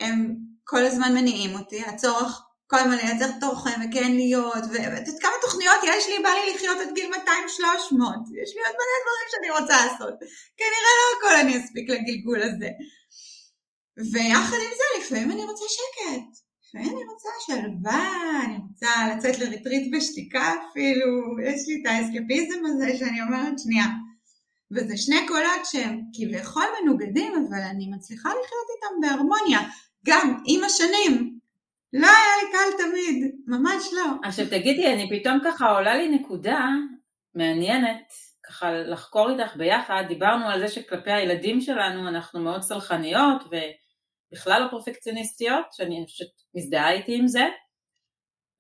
[0.01, 5.33] הם כל הזמן מניעים אותי, הצורך כל הזמן לייצר תוכן וכן להיות, ואת יודעת כמה
[5.43, 7.17] תוכניות יש לי, בא לי לחיות עד גיל 200-300,
[8.43, 10.15] יש לי עוד מלא דברים שאני רוצה לעשות,
[10.57, 12.69] כנראה לא הכל אני אספיק לגלגול הזה.
[14.13, 19.95] ויחד עם זה לפעמים אני רוצה שקט, לפעמים אני רוצה שלווה, אני רוצה לצאת לריטריט
[19.97, 23.87] בשתיקה אפילו, יש לי את האסקפיזם הזה שאני אומרת שנייה.
[24.75, 29.59] וזה שני קולות שהם כביכול מנוגדים, אבל אני מצליחה לחיות איתם בהרמוניה,
[30.07, 31.39] גם עם השנים,
[31.93, 34.05] לא היה לי קל תמיד, ממש לא.
[34.25, 36.69] עכשיו תגידי, אני פתאום ככה עולה לי נקודה
[37.35, 38.13] מעניינת,
[38.47, 44.69] ככה לחקור איתך ביחד, דיברנו על זה שכלפי הילדים שלנו אנחנו מאוד סלחניות ובכלל לא
[44.71, 47.45] פרפקציוניסטיות, שאני חושבת מזדהה איתי עם זה,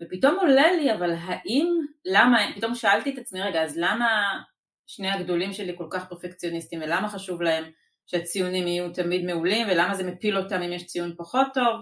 [0.03, 1.67] ופתאום עולה לי, אבל האם,
[2.05, 4.41] למה, פתאום שאלתי את עצמי, רגע, אז למה
[4.87, 7.65] שני הגדולים שלי כל כך פרפקציוניסטים ולמה חשוב להם
[8.07, 11.81] שהציונים יהיו תמיד מעולים ולמה זה מפיל אותם אם יש ציון פחות טוב?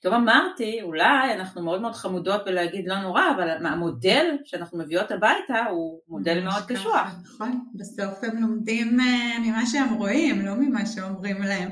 [0.00, 5.64] פתאום אמרתי, אולי אנחנו מאוד מאוד חמודות בלהגיד לא נורא, אבל המודל שאנחנו מביאות הביתה
[5.70, 7.08] הוא מודל מאוד קשוח.
[7.24, 11.70] נכון, בסוף הם לומדים אה, ממה שהם רואים, לא ממה שאומרים להם.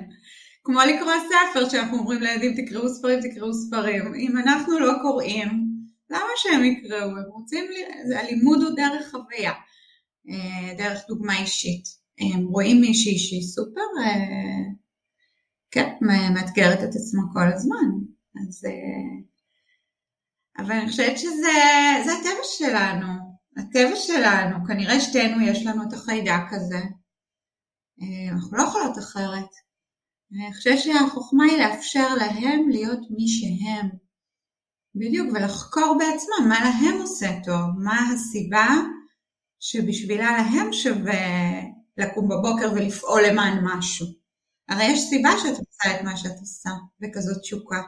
[0.65, 4.15] כמו לקרוא ספר, שאנחנו אומרים לילדים תקראו ספרים, תקראו ספרים.
[4.15, 5.49] אם אנחנו לא קוראים,
[6.11, 7.11] למה שהם יקראו?
[7.11, 7.65] הם רוצים,
[8.19, 9.53] הלימוד הוא דרך חוויה,
[10.79, 11.85] דרך דוגמה אישית.
[12.21, 14.73] הם רואים מישהי שהיא סופר, אה,
[15.71, 15.95] כן,
[16.35, 17.89] מאתגרת את עצמה כל הזמן.
[18.49, 18.65] אז...
[18.65, 19.29] אה,
[20.59, 23.07] אבל אני חושבת שזה הטבע שלנו,
[23.57, 26.81] הטבע שלנו, כנראה שתינו יש לנו את החיידק הזה,
[28.03, 29.51] אה, אנחנו לא יכולות אחרת.
[30.33, 33.89] אני חושבת שהחוכמה היא לאפשר להם להיות מי שהם.
[34.95, 38.67] בדיוק, ולחקור בעצמם מה להם עושה טוב, מה הסיבה
[39.61, 41.61] שבשבילה להם שווה
[41.97, 44.07] לקום בבוקר ולפעול למען משהו.
[44.69, 46.71] הרי יש סיבה שאת עושה את מה שאת עושה,
[47.03, 47.83] וכזאת תשוקה.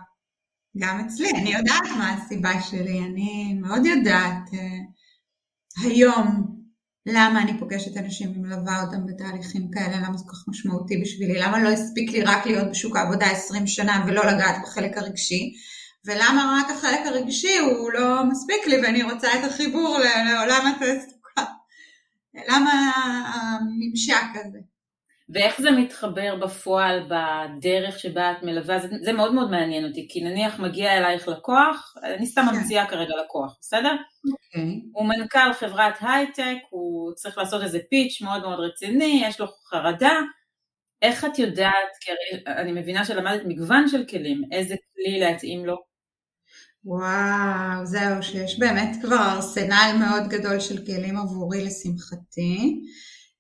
[0.79, 6.57] גם אצלי, אני יודעת מה הסיבה שלי, אני מאוד יודעת uh, היום
[7.07, 11.63] למה אני פוגשת אנשים ומלווה אותם בתהליכים כאלה, למה זה כל כך משמעותי בשבילי, למה
[11.63, 15.53] לא הספיק לי רק להיות בשוק העבודה 20 שנה ולא לגעת בחלק הרגשי,
[16.07, 20.73] ולמה רק החלק הרגשי הוא לא מספיק לי ואני רוצה את החיבור לעולם.
[22.35, 22.91] למה
[23.35, 24.59] הממשק הזה?
[25.35, 30.21] ואיך זה מתחבר בפועל בדרך שבה את מלווה, זה, זה מאוד מאוד מעניין אותי, כי
[30.21, 32.57] נניח מגיע אלייך לקוח, אני סתם כן.
[32.57, 33.93] ממציאה כרגע לקוח, בסדר?
[33.93, 34.33] Okay.
[34.33, 34.81] אוקיי.
[34.93, 40.13] הוא מנכ"ל חברת הייטק, הוא צריך לעשות איזה פיץ' מאוד מאוד רציני, יש לו חרדה,
[41.03, 42.13] איך את יודעת, כי
[42.47, 45.90] אני מבינה שלמדת מגוון של כלים, איזה כלי להתאים לו?
[46.85, 52.81] וואו, זהו, שיש באמת כבר ארסנל מאוד גדול של כלים עבורי לשמחתי.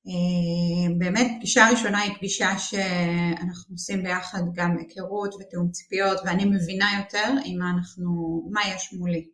[0.07, 6.87] אה, באמת פגישה ראשונה היא פגישה שאנחנו עושים ביחד גם היכרות ותיאום ציפיות ואני מבינה
[6.99, 8.11] יותר עם מה אנחנו,
[8.53, 9.29] מה יש מולי.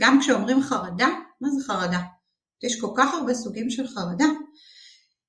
[0.00, 1.08] גם כשאומרים חרדה,
[1.40, 2.00] מה זה חרדה?
[2.62, 4.28] יש כל כך הרבה סוגים של חרדה.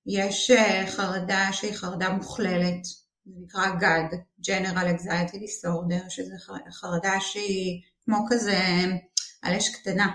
[0.05, 2.85] יש אה, חרדה שהיא חרדה מוכללת,
[3.25, 4.15] זה נקרא GAD,
[4.47, 6.33] General Anxiety Disorder, שזה
[6.71, 8.59] חרדה שהיא כמו כזה
[9.41, 10.07] על אש קטנה,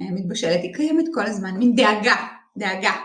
[0.00, 2.26] אה, מתבשלת, היא קיימת כל הזמן, מין דאגה,
[2.58, 2.96] דאגה.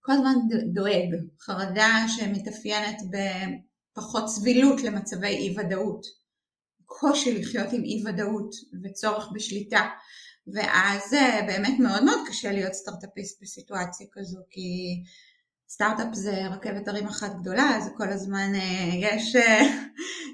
[0.00, 0.34] כל הזמן
[0.72, 6.06] דואג, חרדה שמתאפיינת בפחות סבילות למצבי אי ודאות,
[6.86, 9.88] קושי לחיות עם אי ודאות וצורך בשליטה,
[10.54, 15.02] ואז אה, באמת מאוד מאוד קשה להיות סטארט-אפיסט בסיטואציה כזו, כי
[15.72, 19.60] סטארט-אפ זה רכבת הרים אחת גדולה, זה כל הזמן אה, יש, אה,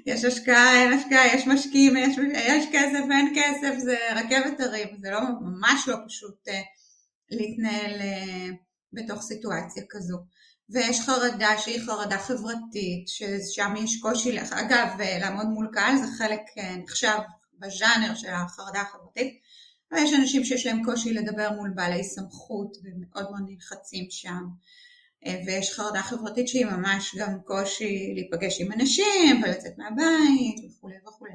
[0.05, 5.11] יש השקעה, אין השקעה, יש משקיעים, יש, יש כסף, אין כסף, זה רכבת הרים, זה
[5.11, 6.47] לא, ממש לא פשוט
[7.31, 7.91] להתנהל
[8.93, 10.17] בתוך סיטואציה כזו.
[10.69, 14.87] ויש חרדה שהיא חרדה חברתית, ששם יש קושי, אגב,
[15.21, 17.17] לעמוד מול קהל זה חלק אה, נחשב
[17.59, 19.39] בז'אנר של החרדה החברתית,
[19.91, 24.43] ויש אנשים שיש להם קושי לדבר מול בעלי סמכות ומאוד מאוד נלחצים שם.
[25.25, 31.33] אה, ויש חרדה חברתית שהיא ממש גם קושי להיפגש עם אנשים ולצאת מהבית וכולי וכולי.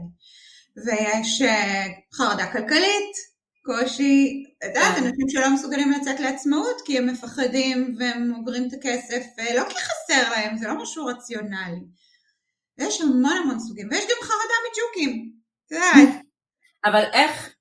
[0.86, 3.32] ויש אה, חרדה כלכלית,
[3.64, 5.04] קושי, את יודעת, כן.
[5.04, 9.74] אנשים שלא מסוגלים לצאת לעצמאות כי הם מפחדים והם אוגרים את הכסף, אה, לא כי
[9.74, 11.80] חסר להם, זה לא משהו רציונלי.
[12.78, 15.32] יש המון המון סוגים, ויש גם חרדה מג'וקים,
[15.66, 16.22] את יודעת.
[16.84, 17.54] אבל איך,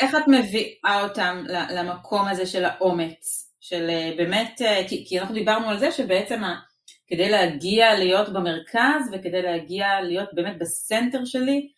[0.00, 3.47] איך את מביאה אותם למקום הזה של האומץ?
[3.68, 6.40] של אה, באמת, אה, כי, כי אנחנו דיברנו על זה שבעצם
[7.06, 11.68] כדי להגיע להיות במרכז וכדי להגיע להיות באמת בסנטר שלי,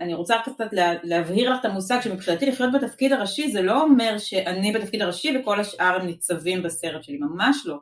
[0.00, 0.64] אני רוצה קצת
[1.02, 5.60] להבהיר לך את המושג שמבחינתי לחיות בתפקיד הראשי זה לא אומר שאני בתפקיד הראשי וכל
[5.60, 7.76] השאר הם ניצבים בסרט שלי, ממש לא.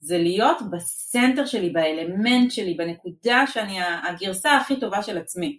[0.00, 3.78] זה להיות בסנטר שלי, באלמנט שלי, בנקודה שאני
[4.08, 5.58] הגרסה הכי טובה של עצמי.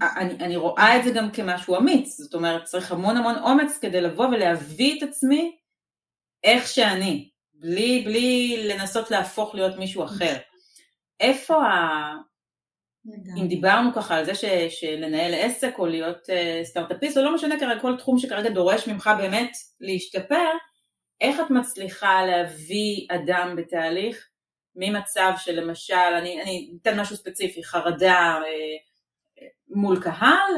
[0.00, 4.26] ואני רואה את זה גם כמשהו אמיץ, זאת אומרת צריך המון המון אומץ כדי לבוא
[4.26, 5.56] ולהביא את עצמי
[6.44, 10.36] איך שאני, בלי, בלי לנסות להפוך להיות מישהו אחר.
[11.20, 12.14] איפה ה...
[13.40, 17.60] אם דיברנו ככה על זה ש, שלנהל עסק או להיות uh, סטארט-אפיסט, או לא משנה
[17.60, 20.50] כרגע כל תחום שכרגע דורש ממך באמת להשתפר,
[21.20, 24.28] איך את מצליחה להביא אדם בתהליך
[24.76, 28.87] ממצב שלמשל, אני, אני אתן משהו ספציפי, חרדה uh,
[29.70, 30.52] מול קהל,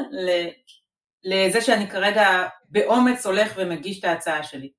[1.23, 4.71] לזה שאני כרגע באומץ הולך ומגיש את ההצעה שלי.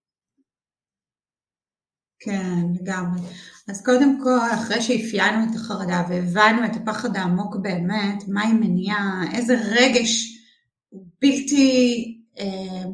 [2.21, 3.21] כן, לגמרי.
[3.69, 9.23] אז קודם כל, אחרי שאפיינו את החרדה והבנו את הפחד העמוק באמת, מה היא מניעה,
[9.35, 10.39] איזה רגש
[10.93, 12.85] בלתי, אה,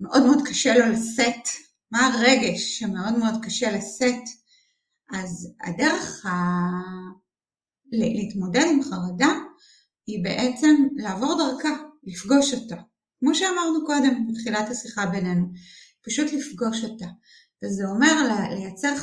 [0.00, 1.48] מאוד מאוד קשה לו לשאת,
[1.90, 4.24] מה הרגש שמאוד מאוד קשה לשאת,
[5.14, 6.30] אז הדרך ה...
[7.92, 9.32] להתמודד עם חרדה
[10.08, 12.76] היא בעצם לעבור דרכה, לפגוש אותה.
[13.20, 15.46] כמו שאמרנו קודם בתחילת השיחה בינינו,
[16.06, 17.06] פשוט לפגוש אותה.
[17.64, 18.94] וזה אומר לייצר,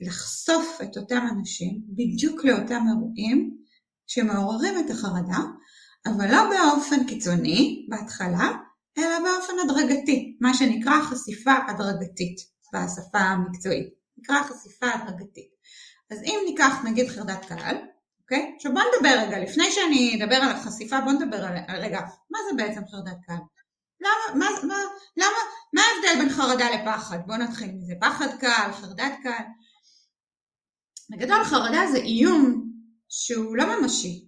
[0.00, 3.56] לחשוף את אותם אנשים בדיוק לאותם אירועים
[4.06, 5.38] שמעוררים את החרדה,
[6.06, 8.50] אבל לא באופן קיצוני בהתחלה,
[8.98, 12.36] אלא באופן הדרגתי, מה שנקרא חשיפה הדרגתית
[12.74, 15.50] בשפה המקצועית, נקרא חשיפה הדרגתית.
[16.10, 17.76] אז אם ניקח נגיד חרדת קהל,
[18.24, 18.52] אוקיי?
[18.56, 22.56] עכשיו בוא נדבר רגע, לפני שאני אדבר על החשיפה, בוא נדבר על, רגע, מה זה
[22.56, 23.36] בעצם חרדת קהל?
[24.00, 24.74] למה, מה, מה,
[25.16, 25.38] למה,
[25.72, 27.18] מה ההבדל בין חרדה לפחד?
[27.26, 27.94] בואו נתחיל מזה.
[28.00, 29.44] פחד קל, חרדת קל.
[31.10, 32.64] בגדול חרדה זה איום
[33.08, 34.24] שהוא לא ממשי.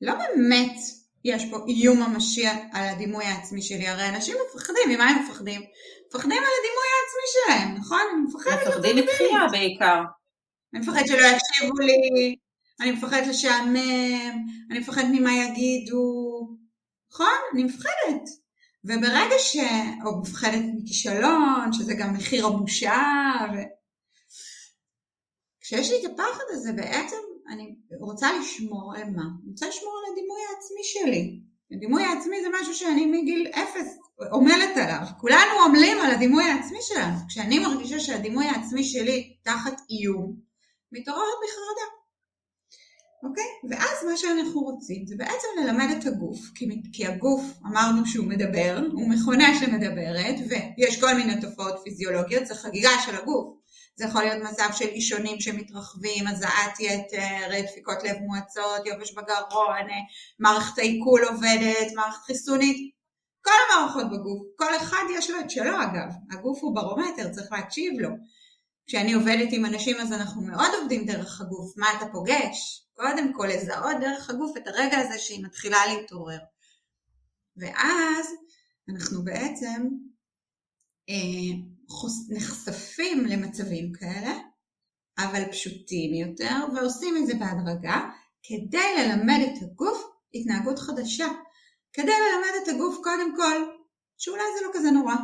[0.00, 0.76] לא באמת
[1.24, 5.62] יש פה איום ממשי על הדימוי העצמי שלי, הרי אנשים מפחדים, ממה הם מפחדים?
[6.08, 8.26] מפחדים על הדימוי העצמי שלהם, נכון?
[8.26, 10.00] מפחדת מפחדים מתחייה בעיקר.
[10.74, 12.36] אני מפחדת שלא יקשיבו לי,
[12.80, 16.40] אני מפחדת לשעמם, אני מפחדת ממה יגידו,
[17.12, 17.36] נכון?
[17.54, 18.28] אני מפחדת.
[18.84, 19.56] וברגע ש...
[20.04, 23.02] או מפחדת מכישלון, שזה גם מחיר הבושה,
[23.54, 23.56] ו...
[25.60, 27.16] כשיש לי את הפחד הזה בעצם
[27.48, 29.22] אני רוצה לשמור על מה?
[29.42, 31.40] אני רוצה לשמור על הדימוי העצמי שלי.
[31.72, 33.98] הדימוי העצמי זה משהו שאני מגיל אפס
[34.32, 35.06] עמלת עליו.
[35.20, 37.16] כולנו עמלים על הדימוי העצמי שלנו.
[37.28, 40.36] כשאני מרגישה שהדימוי העצמי שלי תחת איום,
[40.92, 41.95] מתעוררת בחרדה.
[43.28, 43.44] אוקיי?
[43.70, 48.80] ואז מה שאנחנו רוצים זה בעצם ללמד את הגוף, כי, כי הגוף אמרנו שהוא מדבר,
[48.92, 53.56] הוא מכונה שמדברת, ויש כל מיני תופעות פיזיולוגיות, זה חגיגה של הגוף.
[53.96, 59.86] זה יכול להיות מצב של אישונים שמתרחבים, הזעת יתר, דפיקות לב מואצות, יובש בגרון,
[60.38, 62.76] מערכת העיכול עובדת, מערכת חיסונית,
[63.42, 67.92] כל המערכות בגוף, כל אחד יש לו את שלו אגב, הגוף הוא ברומטר, צריך להקשיב
[68.00, 68.08] לו.
[68.86, 72.86] כשאני עובדת עם אנשים אז אנחנו מאוד עובדים דרך הגוף, מה אתה פוגש?
[72.94, 76.38] קודם כל לזהות דרך הגוף את הרגע הזה שהיא מתחילה להתעורר.
[77.56, 78.26] ואז
[78.88, 79.88] אנחנו בעצם
[81.08, 81.56] אה,
[82.28, 84.38] נחשפים למצבים כאלה,
[85.18, 88.00] אבל פשוטים יותר, ועושים את זה בהדרגה,
[88.42, 91.26] כדי ללמד את הגוף התנהגות חדשה.
[91.92, 93.76] כדי ללמד את הגוף קודם כל,
[94.18, 95.14] שאולי זה לא כזה נורא,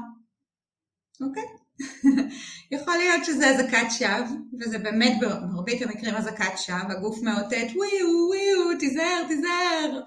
[1.20, 1.61] אוקיי?
[2.74, 8.78] יכול להיות שזה אזעקת שווא, וזה באמת במרבית המקרים אזעקת שווא, הגוף מאותת וויו וויו,
[8.78, 10.00] תיזהר, תיזהר,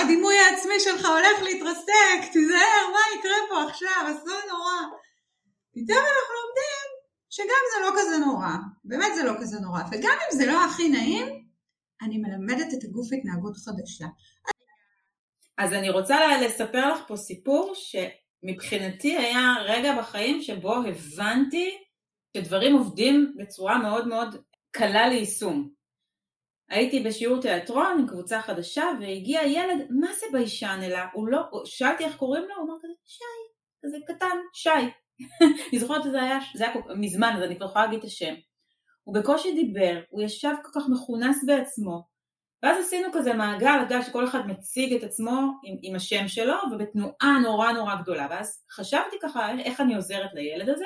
[0.00, 4.80] הדימוי העצמי שלך הולך להתרסק, תיזהר, מה יקרה פה עכשיו, אסון נורא.
[5.74, 6.88] פתאום אנחנו לומדים
[7.30, 8.52] שגם זה לא כזה נורא,
[8.84, 11.26] באמת זה לא כזה נורא, וגם אם זה לא הכי נעים,
[12.02, 14.06] אני מלמדת את הגוף התנהגות חדשה.
[15.58, 17.72] אז אני רוצה לספר לך פה סיפור
[18.40, 21.78] שמבחינתי היה רגע בחיים שבו הבנתי
[22.36, 24.36] שדברים עובדים בצורה מאוד מאוד
[24.70, 25.70] קלה ליישום.
[26.70, 30.98] הייתי בשיעור תיאטרון עם קבוצה חדשה והגיע ילד, מה זה ביישן אלא?
[31.12, 33.24] הוא לא, שאלתי איך קוראים לו, הוא אמר כזה, שי,
[33.86, 34.68] כזה קטן, שי.
[35.70, 38.34] אני זוכרת שזה היה, זה היה מזמן, אז אני כבר יכולה להגיד את השם.
[39.04, 42.02] הוא בקושי דיבר, הוא ישב כל כך מכונס בעצמו,
[42.62, 46.54] ואז עשינו כזה מעגל, אתה יודע שכל אחד מציג את עצמו עם, עם השם שלו,
[46.72, 50.84] ובתנועה נורא נורא גדולה, ואז חשבתי ככה איך אני עוזרת לילד הזה,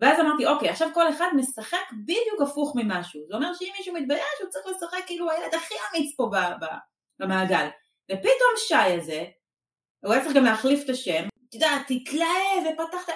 [0.00, 3.20] ואז אמרתי, אוקיי, עכשיו כל אחד משחק בדיוק הפוך ממשהו.
[3.28, 6.30] זה אומר שאם מישהו מתבייש, הוא צריך לשחק כאילו הילד הכי אמיץ פה
[7.20, 7.66] במעגל.
[8.12, 9.24] ופתאום שי הזה,
[10.04, 13.12] הוא היה צריך גם להחליף את השם, את יודעת, תתלהב ופתחת...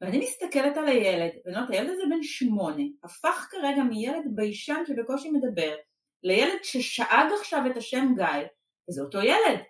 [0.00, 5.30] ואני מסתכלת על הילד, ואני אומרת, הילד הזה בן שמונה, הפך כרגע מילד ביישן שבקושי
[5.30, 5.74] מדבר,
[6.22, 8.46] לילד ששאג עכשיו את השם גיא,
[8.88, 9.60] וזה אותו ילד.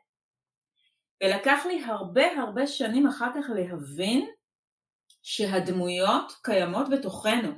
[1.23, 4.31] ולקח לי הרבה הרבה שנים אחר כך להבין
[5.23, 7.53] שהדמויות קיימות בתוכנו.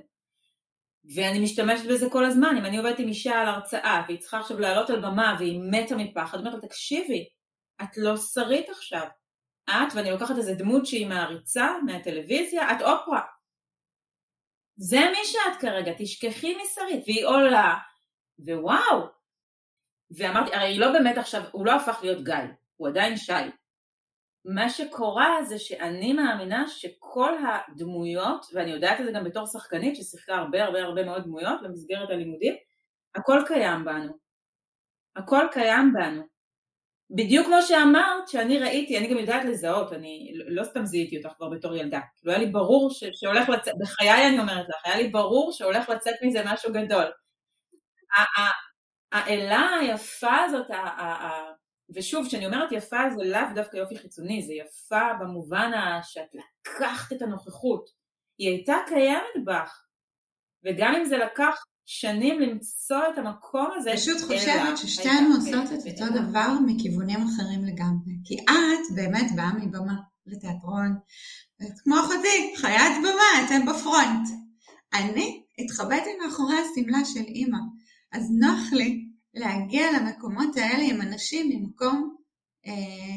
[1.15, 4.61] ואני משתמשת בזה כל הזמן, אם אני עובדת עם אישה על הרצאה והיא צריכה עכשיו
[4.61, 7.29] לעלות על במה והיא מתה מפחד, אומרת לה, תקשיבי,
[7.83, 9.07] את לא שרית עכשיו,
[9.71, 13.23] את, ואני לוקחת איזה דמות שהיא מעריצה מהטלוויזיה, את אופרה.
[14.77, 17.75] זה מי שאת כרגע, תשכחי משרית, והיא עולה,
[18.47, 19.07] ווואו.
[20.11, 22.35] ואמרתי, הרי לא באמת עכשיו, הוא לא הפך להיות גיא,
[22.77, 23.33] הוא עדיין שי.
[24.45, 30.35] מה שקורה זה שאני מאמינה שכל הדמויות, ואני יודעת את זה גם בתור שחקנית ששיחקה
[30.35, 32.55] הרבה הרבה הרבה מאוד דמויות במסגרת הלימודים,
[33.15, 34.13] הכל קיים בנו.
[35.17, 36.23] הכל קיים בנו.
[37.11, 41.49] בדיוק כמו שאמרת, שאני ראיתי, אני גם יודעת לזהות, אני לא סתם זיהיתי אותך כבר
[41.49, 42.01] בתור ילדה.
[42.17, 45.89] כאילו היה לי ברור ש, שהולך לצאת, בחיי אני אומרת לך, היה לי ברור שהולך
[45.89, 47.05] לצאת מזה משהו גדול.
[49.13, 50.67] האלה היפה הזאת,
[51.95, 55.71] ושוב, כשאני אומרת יפה זה לאו דווקא יופי חיצוני, זה יפה במובן
[56.03, 57.85] שאת לקחת את הנוכחות.
[58.39, 59.85] היא הייתה קיימת בך,
[60.65, 63.91] וגם אם זה לקח שנים למצוא את המקום הזה.
[63.95, 68.13] פשוט חושבת ששתינו עושות את אותו דבר מכיוונים אחרים לגמרי.
[68.25, 69.95] כי את באמת באה מבמה
[70.27, 70.99] לתיאטרון,
[71.63, 74.29] את כמו אחותי, חיית במה, אתם בפרונט.
[74.95, 77.59] אני התחבאתי מאחורי השמלה של אימא,
[78.13, 82.17] אז נוח לי להגיע למקומות האלה עם אנשים ממקום
[82.67, 83.17] אה,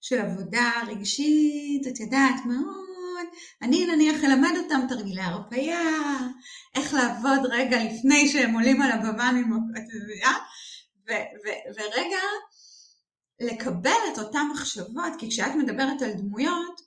[0.00, 2.80] של עבודה רגשית, את יודעת, מאוד
[3.62, 5.80] אני נניח אלמד אותם תרגילי הרפאיה,
[6.74, 10.30] איך לעבוד רגע לפני שהם עולים על הבמה ממוקדיה,
[11.76, 12.18] ורגע
[13.40, 16.80] לקבל את אותן מחשבות, כי כשאת מדברת על דמויות,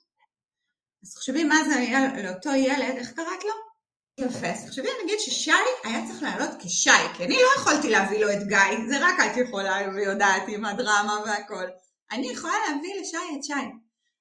[1.02, 3.73] אז תחשבי מה זה היה לאותו ילד, איך קראת לו?
[4.18, 5.50] יפה, תחשבי נגיד ששי
[5.84, 9.36] היה צריך לעלות כשי, כי אני לא יכולתי להביא לו את גיא, זה רק את
[9.36, 11.64] יכולה ויודעת עם הדרמה והכל.
[12.12, 13.52] אני יכולה להביא לשי את שי,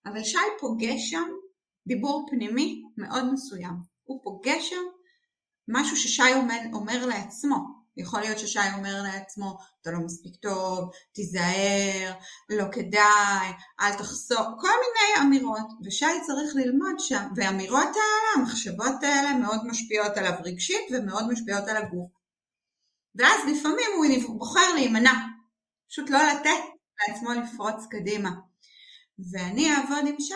[0.06, 1.30] אבל שי פוגש שם
[1.88, 3.74] דיבור פנימי מאוד מסוים.
[4.04, 4.84] הוא פוגש שם
[5.68, 7.83] משהו ששי אומר, אומר לעצמו.
[7.98, 12.14] יכול להיות ששי אומר לעצמו, אתה לא מספיק טוב, תיזהר,
[12.50, 19.34] לא כדאי, אל תחסוך, כל מיני אמירות, ושי צריך ללמוד שם, והאמירות האלה, המחשבות האלה
[19.34, 22.12] מאוד משפיעות עליו רגשית ומאוד משפיעות על הגוף.
[23.16, 25.14] ואז לפעמים הוא בוחר להימנע,
[25.90, 26.64] פשוט לא לתת
[27.08, 28.32] לעצמו לפרוץ קדימה.
[29.32, 30.34] ואני אעבוד עם שי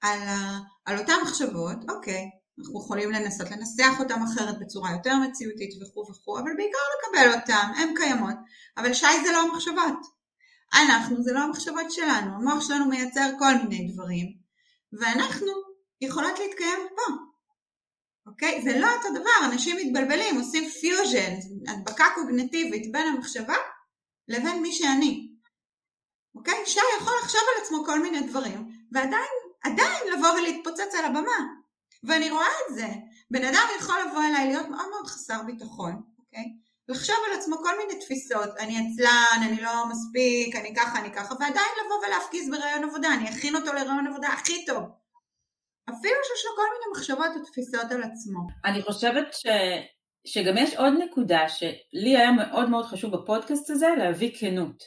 [0.00, 5.70] על, ה, על אותן מחשבות, אוקיי, אנחנו יכולים לנסות לנסח אותם אחרת בצורה יותר מציאותית
[5.82, 8.34] וכו' וכו', אבל בעיקר לקבל אותם, הן קיימות.
[8.76, 10.16] אבל שי זה לא המחשבות.
[10.74, 14.26] אנחנו זה לא המחשבות שלנו, המוח שלנו מייצר כל מיני דברים,
[14.92, 15.52] ואנחנו
[16.00, 17.12] יכולות להתקיים פה.
[18.26, 18.62] אוקיי?
[18.62, 21.34] זה לא אותו דבר, אנשים מתבלבלים, עושים פיוז'ן,
[21.68, 23.56] הדבקה קוגניטיבית בין המחשבה
[24.28, 25.28] לבין מי שאני.
[26.34, 26.66] אוקיי?
[26.66, 31.65] שי יכול לחשוב על עצמו כל מיני דברים, ועדיין, עדיין לבוא ולהתפוצץ על הבמה.
[32.04, 32.86] ואני רואה את זה.
[33.30, 36.44] בן אדם יכול לבוא אליי להיות מאוד מאוד חסר ביטחון, אוקיי?
[36.88, 41.34] לחשוב על עצמו כל מיני תפיסות, אני עצלן, אני לא מספיק, אני ככה, אני ככה,
[41.34, 44.84] ועדיין לבוא ולהפגיז בראיון עבודה, אני אכין אותו לראיון עבודה הכי טוב.
[45.90, 48.40] אפילו שיש לו כל מיני מחשבות ותפיסות על עצמו.
[48.64, 49.46] אני חושבת ש...
[50.26, 54.82] שגם יש עוד נקודה שלי היה מאוד מאוד חשוב בפודקאסט הזה, להביא כנות.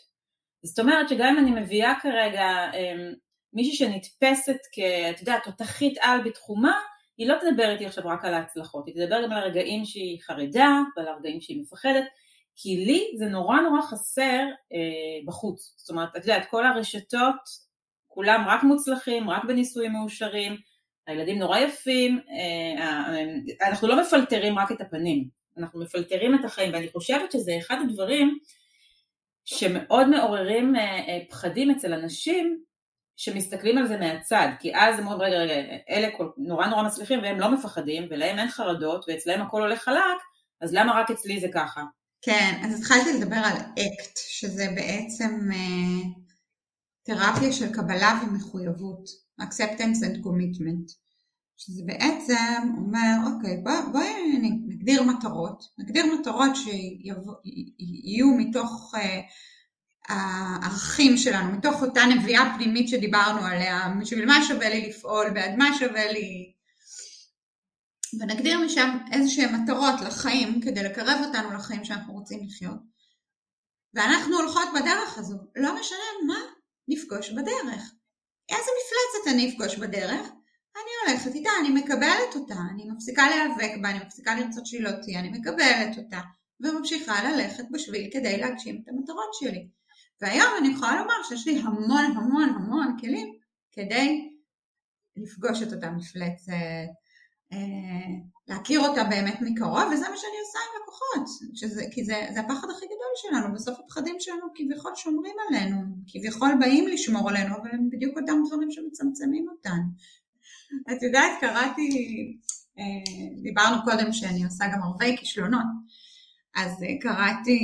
[0.66, 3.14] זאת אומרת שגם אם אני מביאה כרגע אמ,
[3.54, 4.80] מישהי שנתפסת כ...
[5.12, 6.80] את יודעת, תותחית על בתחומה,
[7.20, 10.82] היא לא תדבר איתי עכשיו רק על ההצלחות, היא תדבר גם על הרגעים שהיא חרדה
[10.98, 12.04] ועל הרגעים שהיא מפחדת,
[12.56, 15.74] כי לי זה נורא נורא חסר אה, בחוץ.
[15.78, 17.70] זאת אומרת, את יודעת, כל הרשתות,
[18.08, 20.58] כולם רק מוצלחים, רק בנישואים מאושרים,
[21.08, 26.74] הילדים נורא יפים, אה, אה, אנחנו לא מפלטרים רק את הפנים, אנחנו מפלטרים את החיים,
[26.74, 28.38] ואני חושבת שזה אחד הדברים
[29.46, 32.64] שמאוד מעוררים אה, אה, פחדים אצל אנשים,
[33.20, 35.54] שמסתכלים על זה מהצד, כי אז הם אומרים, רגע, רגע,
[35.90, 36.08] אלה
[36.38, 40.20] נורא נורא מצליחים והם לא מפחדים, ולהם אין חרדות, ואצלהם הכל הולך חלק,
[40.62, 41.84] אז למה רק אצלי זה ככה?
[42.22, 46.10] כן, אז התחלתי לדבר על אקט, שזה בעצם אה,
[47.04, 49.10] תרפיה של קבלה ומחויבות,
[49.42, 50.94] acceptance and commitment,
[51.58, 54.02] שזה בעצם אומר, אוקיי, בואי בוא
[54.42, 59.22] נגדיר מטרות, נגדיר מטרות שיהיו מתוך אה,
[60.10, 65.78] הערכים שלנו, מתוך אותה נביאה פנימית שדיברנו עליה, בשביל מה שווה לי לפעול, בעד מה
[65.80, 66.54] שווה לי,
[68.20, 72.80] ונגדיר משם איזה שהן מטרות לחיים כדי לקרב אותנו לחיים שאנחנו רוצים לחיות.
[73.94, 76.40] ואנחנו הולכות בדרך הזו, לא משנה מה
[76.88, 77.94] נפגוש בדרך.
[78.50, 80.28] איזה מפלצת אני אפגוש בדרך,
[80.76, 84.92] אני הולכת איתה, אני מקבלת אותה, אני מפסיקה להיאבק בה, אני מפסיקה לרצות שהיא לא
[84.92, 86.20] תהיה, אני מקבלת אותה,
[86.60, 89.79] וממשיכה ללכת בשביל כדי להגשים את המטרות שלי.
[90.22, 93.36] והיום אני יכולה לומר שיש לי המון המון המון כלים
[93.72, 94.30] כדי
[95.16, 96.52] לפגוש את אותה מפלצת,
[97.54, 97.58] אה,
[98.48, 102.68] להכיר אותה באמת מקרוב, וזה מה שאני עושה עם לקוחות, שזה, כי זה, זה הפחד
[102.70, 107.90] הכי גדול שלנו, בסוף הפחדים שלנו כביכול שומרים עלינו, כביכול באים לשמור עלינו, אבל הם
[107.90, 109.84] בדיוק אותם דברים שמצמצמים אותנו.
[110.92, 111.90] את יודעת, קראתי,
[112.80, 115.66] אה, דיברנו קודם שאני עושה גם הרבה כישלונות,
[116.56, 117.60] אז אה, קראתי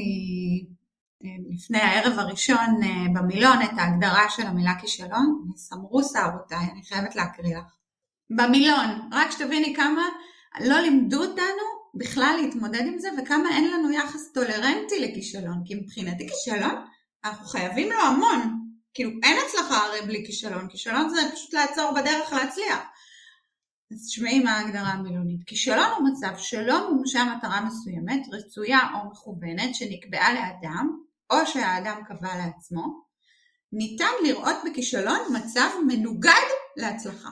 [1.24, 7.58] לפני הערב הראשון אה, במילון את ההגדרה של המילה כישלון, סמרו שערותיי, אני חייבת להקריא
[7.58, 7.76] לך.
[8.30, 10.02] במילון, רק שתביני כמה
[10.60, 11.64] לא לימדו אותנו
[11.96, 16.86] בכלל להתמודד עם זה וכמה אין לנו יחס טולרנטי לכישלון, כי מבחינתי כישלון,
[17.26, 18.66] אנחנו חייבים לו המון.
[18.94, 22.80] כאילו אין הצלחה הרי בלי כישלון, כישלון זה פשוט לעצור בדרך להצליח.
[23.92, 25.44] אז תשמעי מה ההגדרה המילונית.
[25.48, 30.90] כישלון הוא מצב שלא מומשה מטרה מסוימת, רצויה או מכוונת, שנקבעה לאדם,
[31.30, 33.06] או שהאדם קבע לעצמו,
[33.72, 37.30] ניתן לראות בכישלון מצב מנוגד להצלחה.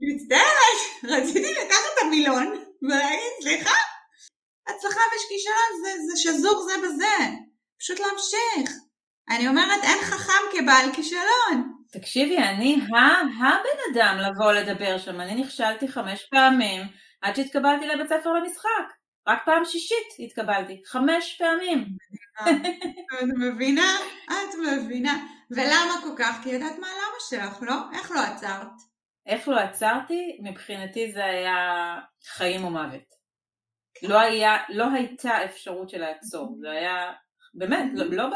[0.00, 2.46] מצטערת, רציתי לקחת את המילון
[2.82, 3.74] ולהגיד, סליחה,
[4.68, 7.34] הצלחה וכישלון זה, זה שזור זה בזה,
[7.80, 8.76] פשוט להמשיך.
[9.28, 11.77] אני אומרת, אין חכם כבעל כישלון.
[11.92, 12.80] תקשיבי, אני
[13.40, 16.82] הבן אדם לבוא לדבר שם, אני נכשלתי חמש פעמים
[17.20, 18.98] עד שהתקבלתי לבית ספר למשחק.
[19.28, 21.86] רק פעם שישית התקבלתי, חמש פעמים.
[23.18, 23.96] את מבינה?
[24.26, 25.26] את מבינה.
[25.50, 26.40] ולמה כל כך?
[26.42, 27.74] כי ידעת מה למה שלך, לא?
[27.92, 28.72] איך לא עצרת?
[29.26, 30.38] איך לא עצרתי?
[30.42, 31.96] מבחינתי זה היה
[32.28, 33.18] חיים או מוות.
[34.02, 37.12] לא, היה, לא הייתה אפשרות של לעצור, זה היה,
[37.54, 38.28] באמת, לא, לא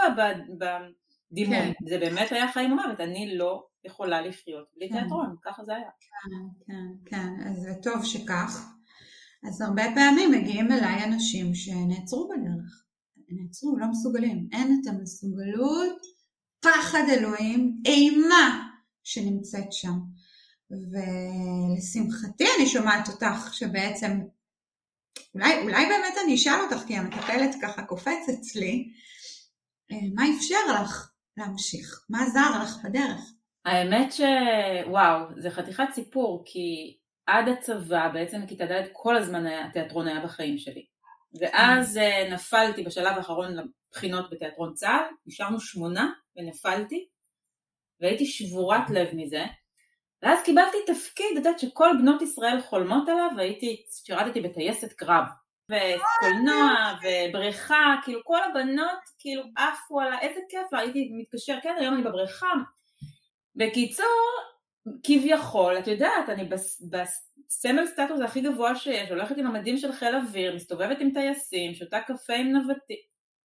[1.32, 1.72] בדימון, כן.
[1.88, 5.00] זה באמת היה חיים או מוות, אני לא יכולה לחיות בלי כן.
[5.00, 5.88] תיאטרון, ככה זה היה.
[6.00, 8.72] כן, כן, כן, אז זה טוב שכך.
[9.48, 12.84] אז הרבה פעמים מגיעים אליי אנשים שנעצרו בדרך.
[13.28, 14.48] נעצרו, לא מסוגלים.
[14.52, 16.00] אין את המסוגלות,
[16.60, 18.68] פחד אלוהים, אימה
[19.04, 19.98] שנמצאת שם.
[20.70, 24.20] ולשמחתי אני שומעת אותך שבעצם,
[25.34, 28.92] אולי, אולי באמת אני אשאל אותך, כי המטפלת ככה קופצת אצלי,
[29.92, 32.04] אה, מה אפשר לך להמשיך?
[32.10, 33.20] מה עזר לך בדרך?
[33.64, 40.20] האמת שוואו, זה חתיכת סיפור, כי עד הצבא, בעצם כיתה ד' כל הזמן התיאטרון היה
[40.20, 40.86] בחיים שלי.
[41.40, 47.08] ואז אה, נפלתי בשלב האחרון לבחינות בתיאטרון צה"ל, נשארנו שמונה ונפלתי,
[48.00, 49.44] והייתי שבורת לב מזה.
[50.22, 55.24] ואז קיבלתי תפקיד, את יודעת שכל בנות ישראל חולמות עליו, והייתי, שירתתי בטייסת קרב.
[55.72, 62.02] וקולנוע ובריכה, כאילו כל הבנות כאילו עפו על איזה כיף, הייתי מתקשר, כן היום אני
[62.02, 62.52] בבריכה.
[63.56, 64.06] בקיצור,
[65.02, 70.54] כביכול, את יודעת, אני בסמל סטטוס הכי גבוה שיש, הולכת עם המדים של חיל אוויר,
[70.54, 72.96] מסתובבת עם טייסים, שותה קפה עם נווטים,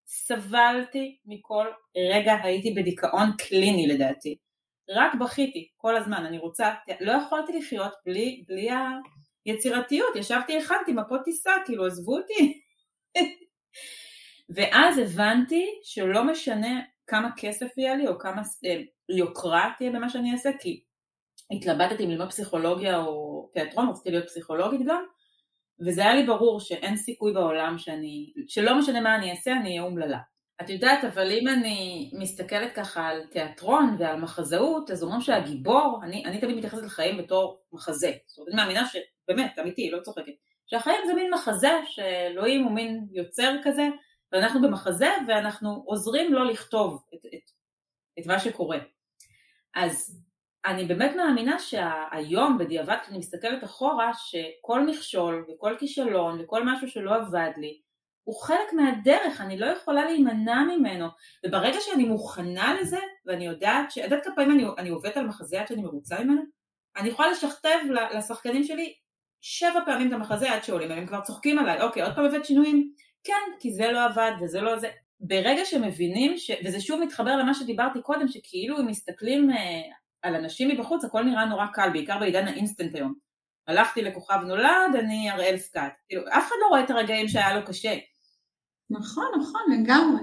[0.08, 1.68] סבלתי מכל
[2.14, 4.38] רגע, הייתי בדיכאון קליני לדעתי.
[4.90, 8.70] רק בכיתי כל הזמן, אני רוצה, לא יכולתי לחיות בלי, בלי
[9.48, 12.62] היצירתיות, ישבתי, הכנתי מפות טיסה, כאילו עזבו אותי.
[14.56, 20.32] ואז הבנתי שלא משנה כמה כסף יהיה לי או כמה אה, יוקרה תהיה במה שאני
[20.32, 20.84] אעשה, כי
[21.52, 25.04] התלבטתי אם ללמוד פסיכולוגיה או תיאטרון, רציתי להיות פסיכולוגית גם,
[25.86, 29.82] וזה היה לי ברור שאין סיכוי בעולם שאני, שלא משנה מה אני אעשה, אני אהיה
[29.82, 30.20] אומללה.
[30.62, 36.26] את יודעת, אבל אם אני מסתכלת ככה על תיאטרון ועל מחזאות, אז אומרים שהגיבור, אני,
[36.26, 38.12] אני תמיד מתייחסת לחיים בתור מחזה.
[38.26, 40.34] זאת אומרת, אני מאמינה שבאמת, אמיתי, לא צוחקת,
[40.66, 43.88] שהחיים זה מין מחזה, שאלוהים הוא מין יוצר כזה,
[44.32, 47.52] ואנחנו במחזה ואנחנו עוזרים לו לכתוב את, את,
[48.20, 48.78] את מה שקורה.
[49.76, 50.24] אז
[50.66, 57.16] אני באמת מאמינה שהיום בדיעבד כשאני מסתכלת אחורה שכל מכשול וכל כישלון וכל משהו שלא
[57.16, 57.82] עבד לי
[58.28, 61.08] הוא חלק מהדרך, אני לא יכולה להימנע ממנו
[61.46, 63.98] וברגע שאני מוכנה לזה ואני יודעת ש...
[63.98, 66.42] את יודעת כמה פעמים אני, אני עובדת על מחזה עד שאני מרוצה ממנו?
[66.98, 67.78] אני יכולה לשכתב
[68.16, 68.94] לשחקנים שלי
[69.42, 72.92] שבע פעמים את המחזה עד שעולים, הם כבר צוחקים עליי, אוקיי עוד פעם הבאת שינויים?
[73.24, 74.90] כן, כי זה לא עבד וזה לא זה.
[75.20, 76.52] ברגע שמבינים, ש...
[76.66, 79.82] וזה שוב מתחבר למה שדיברתי קודם, שכאילו אם מסתכלים אה,
[80.22, 83.14] על אנשים מבחוץ הכל נראה נורא קל, בעיקר בעידן האינסטנט היום.
[83.68, 85.94] הלכתי לכוכב נולד, אני הראל סקעת.
[86.08, 87.96] כאילו, אף אחד לא רואה את הרגעים שהיה לו קשה.
[88.90, 90.22] נכון, נכון, לגמרי.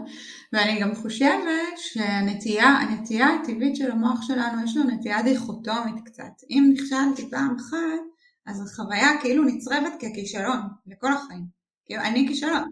[0.53, 6.33] ואני גם חושבת שהנטייה, הנטייה הטבעית של המוח שלנו, יש לו נטייה דיכוטומית קצת.
[6.51, 8.01] אם נכשלתי פעם אחת,
[8.47, 11.45] אז החוויה כאילו נצרבת ככישלון לכל החיים.
[11.87, 12.69] כאילו, אני כישלון.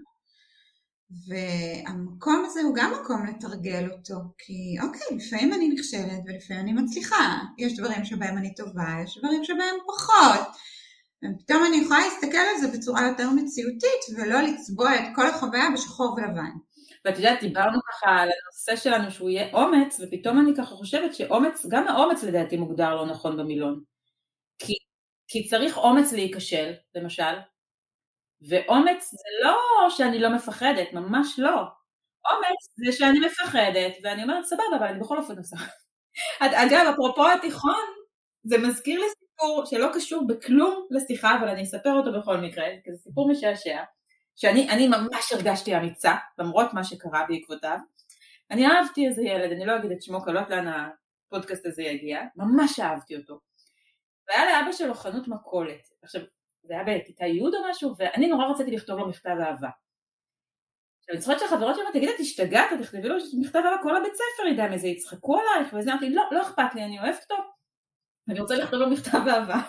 [1.29, 7.39] והמקום הזה הוא גם מקום לתרגל אותו, כי אוקיי, לפעמים אני נכשלת ולפעמים אני מצליחה.
[7.59, 10.57] יש דברים שבהם אני טובה, יש דברים שבהם פחות.
[11.25, 16.15] ופתאום אני יכולה להסתכל על זה בצורה יותר מציאותית ולא לצבוע את כל החוויה בשחור
[16.17, 16.51] ולבן.
[17.05, 21.67] ואת יודעת, דיברנו ככה על הנושא שלנו שהוא יהיה אומץ, ופתאום אני ככה חושבת שאומץ,
[21.71, 23.83] גם האומץ לדעתי מוגדר לא נכון במילון.
[24.59, 24.73] כי,
[25.29, 27.35] כי צריך אומץ להיכשל, למשל,
[28.49, 31.57] ואומץ זה לא שאני לא מפחדת, ממש לא.
[32.31, 35.57] אומץ זה שאני מפחדת, ואני אומרת סבבה, אבל אני בכל אופן עושה.
[36.41, 37.85] אגב, אפרופו התיכון,
[38.45, 42.93] זה מזכיר לי סיפור שלא קשור בכלום לשיחה, אבל אני אספר אותו בכל מקרה, כי
[42.93, 43.83] זה סיפור משעשע,
[44.37, 47.79] שאני ממש הרגשתי אמיצה, למרות מה שקרה בעקבותיו.
[48.51, 52.21] אני אהבתי איזה ילד, אני לא אגיד את שמו, כי לא לאן הפודקאסט הזה יגיע,
[52.37, 53.39] ממש אהבתי אותו.
[54.29, 55.89] והיה לאבא שלו חנות מכולת.
[56.03, 56.23] עכשיו,
[56.63, 59.69] זה היה בכיתה י' או משהו, ואני נורא רציתי לכתוב לו מכתב אהבה.
[61.01, 64.49] עכשיו, אני זוכרת שהחברות שלי תגידי, את השתגעת, תכתבי לו מכתב אהבה, כל הבית ספר
[64.49, 67.43] ידע מזה, יצחקו עלייך, וזה אמרתי, לא, לא אכפת לי, אני אוהבת אותו,
[68.29, 69.61] אני רוצה לכתוב לו מכתב אהבה.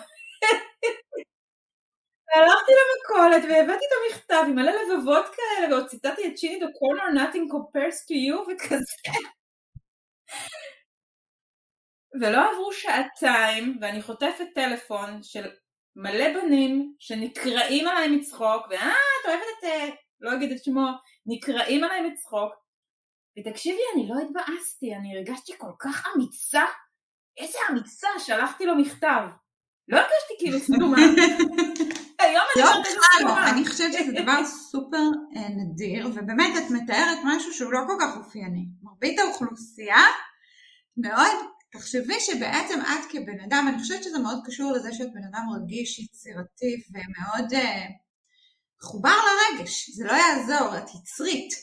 [2.28, 7.14] והלכתי למכולת והבאתי את המכתב עם מלא לבבות כאלה, ועוד ציטטתי את שיני, the corner
[7.16, 9.12] nothing compares to you, וכזה.
[12.20, 15.50] ולא עברו שעתיים, ואני חוטפת טלפון של
[15.96, 19.88] מלא בנים שנקראים עליי מצחוק, ואה, את אוהבת את, אה,
[20.20, 20.86] לא אגיד את שמו,
[21.26, 22.54] נקראים עליי מצחוק,
[23.38, 26.64] ותקשיבי, אני לא התבאסתי, אני הרגשתי כל כך אמיצה,
[27.38, 29.22] איזה אמיצה, שלחתי לו מכתב.
[29.88, 30.96] לא הרגשתי כאילו סתומה.
[32.22, 37.52] היום אני לא בכלל, אני חושבת שזה דבר סופר אה, נדיר, ובאמת את מתארת משהו
[37.54, 38.66] שהוא לא כל כך אופייני.
[38.82, 40.02] מרבית האוכלוסייה
[40.96, 41.30] מאוד
[41.72, 45.98] תחשבי שבעצם את כבן אדם, אני חושבת שזה מאוד קשור לזה שאת בן אדם רגיש,
[45.98, 48.04] יצירתי ומאוד uh,
[48.82, 51.54] מחובר לרגש, זה לא יעזור, את יצרית.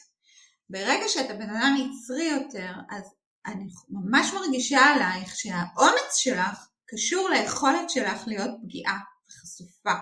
[0.69, 3.13] ברגע שאתה בן אדם יצרי יותר, אז
[3.45, 9.93] אני ממש מרגישה עלייך שהאומץ שלך קשור ליכולת שלך להיות פגיעה וחשופה.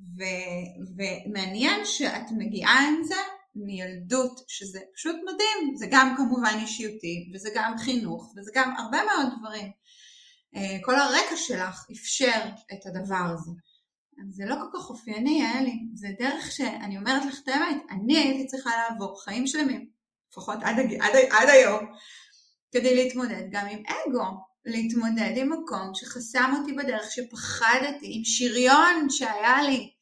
[0.00, 3.20] ו- ומעניין שאת מגיעה עם זה
[3.56, 9.32] מילדות, שזה פשוט מדהים, זה גם כמובן אישיותי, וזה גם חינוך, וזה גם הרבה מאוד
[9.38, 9.70] דברים.
[10.56, 12.40] אה, כל הרקע שלך אפשר
[12.72, 13.50] את הדבר הזה.
[14.30, 15.78] זה לא כל כך אופייני, היה לי.
[15.94, 19.88] זה דרך שאני אומרת לך את האמת, אני הייתי צריכה לעבור חיים שלמים,
[20.30, 21.86] לפחות עד, עד, עד היום,
[22.72, 24.24] כדי להתמודד גם עם אגו,
[24.64, 29.92] להתמודד עם מקום שחסם אותי בדרך, שפחדתי, עם שריון שהיה לי.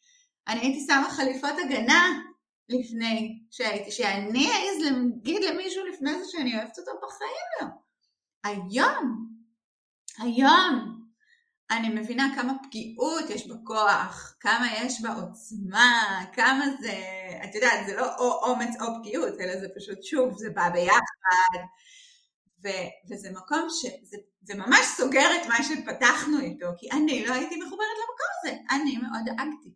[0.49, 2.21] אני הייתי שמה חליפות הגנה
[2.69, 7.67] לפני שהייתי, שאני אעז להגיד למישהו לפני זה שאני אוהבת אותו בחיים לא.
[8.45, 9.27] היום,
[10.19, 11.05] היום,
[11.71, 16.95] אני מבינה כמה פגיעות יש בכוח, כמה יש בה עוצמה, כמה זה,
[17.45, 21.59] את יודעת, זה לא או אומץ או פגיעות, אלא זה פשוט שוב, זה בא ביחד,
[22.65, 22.69] ו,
[23.11, 28.27] וזה מקום שזה ממש סוגר את מה שפתחנו איתו, כי אני לא הייתי מחוברת למקום
[28.39, 29.75] הזה, אני מאוד דאגתי,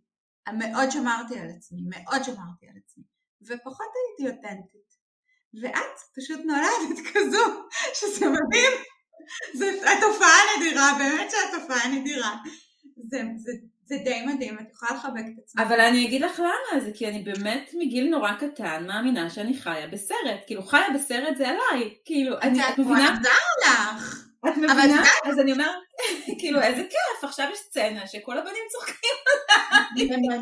[0.59, 3.05] מאוד שמרתי על עצמי, מאוד שמרתי על עצמי,
[3.43, 4.89] ופחות הייתי אותנטית.
[5.62, 7.45] ואת פשוט נולדת כזו,
[7.95, 8.72] שזה מדהים.
[9.55, 12.36] זו התופעה נדירה, באמת שהתופעה נדירה.
[13.11, 13.53] זה, זה,
[13.89, 15.62] זה די מדהים, את יכולה לחבק את עצמך.
[15.62, 19.86] אבל אני אגיד לך למה, זה כי אני באמת מגיל נורא קטן מאמינה שאני חיה
[19.86, 20.41] בסרט.
[20.47, 21.95] כאילו חיה בסרט זה עליי.
[22.05, 23.14] כאילו, אני, את מבינה?
[23.14, 23.26] את
[23.66, 24.24] לך.
[24.49, 25.03] את מבינה?
[25.24, 25.74] אז אני אומרת,
[26.41, 29.11] כאילו איזה כיף, עכשיו יש סצנה שכל הבנים צוחקים
[29.97, 30.39] עליי.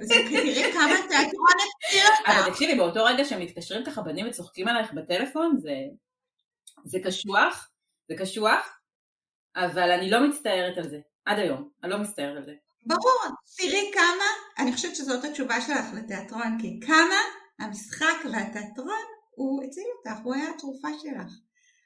[0.00, 2.28] זה תראי כמה תיאטרון הפתיע אותך.
[2.28, 5.56] אבל תקשיבי, באותו רגע שמתקשרים ככה בנים וצוחקים עלייך בטלפון,
[6.84, 7.70] זה קשוח.
[8.08, 8.80] זה קשוח,
[9.56, 12.54] אבל אני לא מצטערת על זה, עד היום, אני לא מצטערת על זה.
[12.86, 14.24] ברור, תראי כמה,
[14.58, 17.16] אני חושבת שזאת התשובה שלך לתיאטרון, כי כמה
[17.58, 21.32] המשחק והתיאטרון הוא הציל אותך, הוא היה התרופה שלך.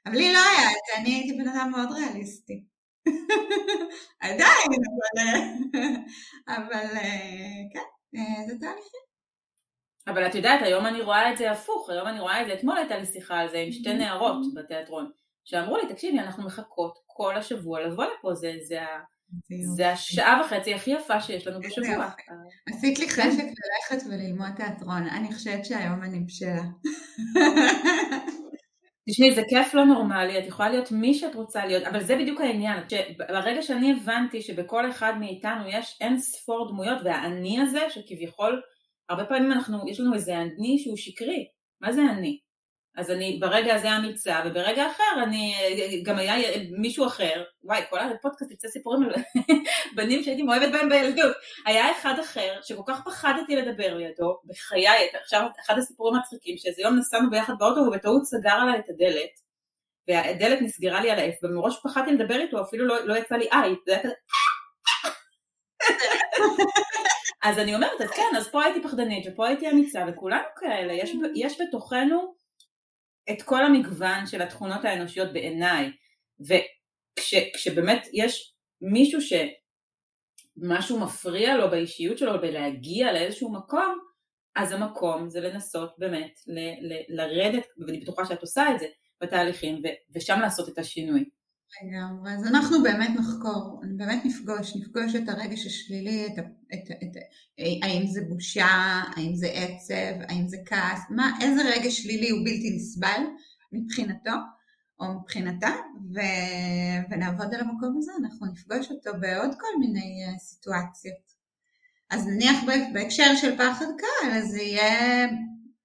[0.05, 2.63] אבל לי לא היה את זה, אני הייתי בן אדם מאוד ריאליסטי.
[4.21, 4.67] עדיין,
[5.17, 5.33] אבל,
[6.47, 6.87] אבל
[7.73, 9.01] כן, אה, זה תהליכים.
[10.07, 12.77] אבל את יודעת, היום אני רואה את זה הפוך, היום אני רואה את זה, אתמול
[12.77, 15.11] הייתה לי שיחה על זה עם שתי נערות בתיאטרון.
[15.45, 18.79] שאמרו לי, תקשיבי, אנחנו מחכות כל השבוע לבוא לפה, זה, זה,
[19.75, 22.09] זה השעה וחצי הכי יפה שיש לנו בשבוע.
[22.69, 26.63] עשית לי חשק ללכת וללמוד תיאטרון, אני חושבת שהיום אני בשלה.
[29.09, 32.41] תשמעי, זה כיף לא נורמלי, את יכולה להיות מי שאת רוצה להיות, אבל זה בדיוק
[32.41, 32.83] העניין,
[33.17, 38.61] ברגע שאני הבנתי שבכל אחד מאיתנו יש אין ספור דמויות, והאני הזה, שכביכול,
[39.09, 41.47] הרבה פעמים אנחנו, יש לנו איזה אני שהוא שקרי,
[41.81, 42.39] מה זה אני?
[42.97, 45.53] אז אני ברגע הזה אמיצה, וברגע אחר אני,
[46.05, 46.35] גם היה
[46.77, 49.13] מישהו אחר, וואי, כל הפודקאסט יצא סיפורים על
[49.95, 51.35] בנים שהייתי מאוהבת בהם בילדות.
[51.65, 56.97] היה אחד אחר שכל כך פחדתי לדבר לידו, בחיי, עכשיו אחד הסיפורים המצחיקים, שאיזה יום
[56.97, 59.29] נסענו ביחד באוטו ובטעות סגר עליי את הדלת,
[60.07, 63.75] והדלת נסגרה לי על האף, ומראש פחדתי לדבר איתו, אפילו לא, לא יצא לי איי,
[63.85, 64.13] זה היה כזה...
[67.43, 71.15] אז אני אומרת, אז כן, אז פה הייתי פחדנית, ופה הייתי אמיצה, וכולנו כאלה, יש,
[71.35, 72.40] יש בתוכנו
[73.29, 75.91] את כל המגוון של התכונות האנושיות בעיניי,
[76.39, 79.19] וכשבאמת יש מישהו
[80.57, 83.99] שמשהו מפריע לו באישיות שלו בלהגיע לאיזשהו מקום,
[84.55, 88.85] אז המקום זה לנסות באמת ל- ל- לרדת, ואני בטוחה שאת עושה את זה,
[89.21, 91.25] בתהליכים, ו- ושם לעשות את השינוי.
[91.83, 96.39] לגמרי, אז אנחנו באמת נחקור, באמת נפגוש, נפגוש את הרגש השלילי, את,
[96.73, 97.17] את, את,
[97.83, 102.75] האם זה בושה, האם זה עצב, האם זה כעס, מה, איזה רגש שלילי הוא בלתי
[102.75, 103.21] נסבל
[103.71, 104.31] מבחינתו
[104.99, 105.69] או מבחינתה,
[106.13, 106.19] ו,
[107.09, 111.31] ונעבוד על המקום הזה, אנחנו נפגוש אותו בעוד כל מיני uh, סיטואציות.
[112.09, 112.55] אז נניח
[112.93, 115.27] בהקשר של פחד קהל, אז זה יהיה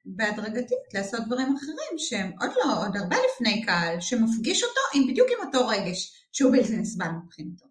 [0.07, 5.29] בהדרגתית לעשות דברים אחרים שהם עוד לא, עוד הרבה לפני קהל, שמפגיש אותו עם בדיוק
[5.31, 7.67] עם אותו רגש שהוא בלתי נסבל מבחינתו.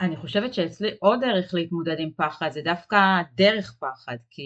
[0.00, 2.96] אני חושבת שאצלי עוד דרך להתמודד עם פחד זה דווקא
[3.34, 4.42] דרך פחד, כי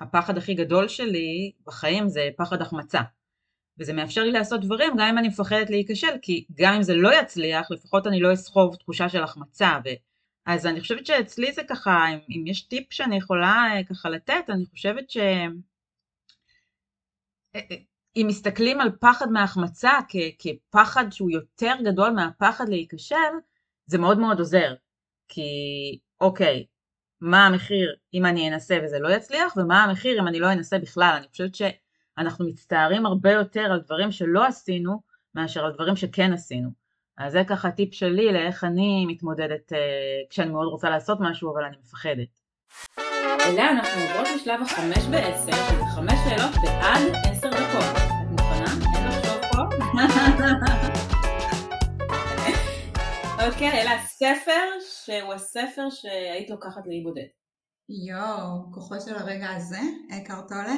[0.00, 3.00] הפחד הכי גדול שלי בחיים זה פחד החמצה.
[3.78, 7.20] וזה מאפשר לי לעשות דברים גם אם אני מפחדת להיכשל, כי גם אם זה לא
[7.20, 9.78] יצליח, לפחות אני לא אסחוב תחושה של החמצה.
[9.84, 9.88] ו...
[10.46, 14.44] אז אני חושבת שאצלי זה ככה, אם, אם יש טיפ שאני יכולה אה, ככה לתת,
[14.48, 15.18] אני חושבת ש...
[18.16, 23.16] אם מסתכלים על פחד מהחמצה כ- כפחד שהוא יותר גדול מהפחד להיכשל,
[23.86, 24.74] זה מאוד מאוד עוזר.
[25.28, 25.42] כי
[26.20, 26.66] אוקיי,
[27.20, 31.14] מה המחיר אם אני אנסה וזה לא יצליח, ומה המחיר אם אני לא אנסה בכלל.
[31.16, 35.00] אני חושבת שאנחנו מצטערים הרבה יותר על דברים שלא עשינו,
[35.34, 36.70] מאשר על דברים שכן עשינו.
[37.18, 39.76] אז זה ככה טיפ שלי לאיך אני מתמודדת uh,
[40.30, 42.39] כשאני מאוד רוצה לעשות משהו אבל אני מפחדת.
[43.50, 47.96] אליה אנחנו עוברות לשלב החמש בעשר, שזה חמש שאלות בעד עשר דקות.
[47.96, 48.72] את מוכנה?
[48.96, 49.62] אין לחשוב פה?
[53.46, 57.22] אוקיי, אלה הספר שהוא הספר שהיית לוקחת לאי בודד.
[58.08, 59.80] יואו, כוחו של הרגע הזה,
[60.26, 60.76] קרטולה.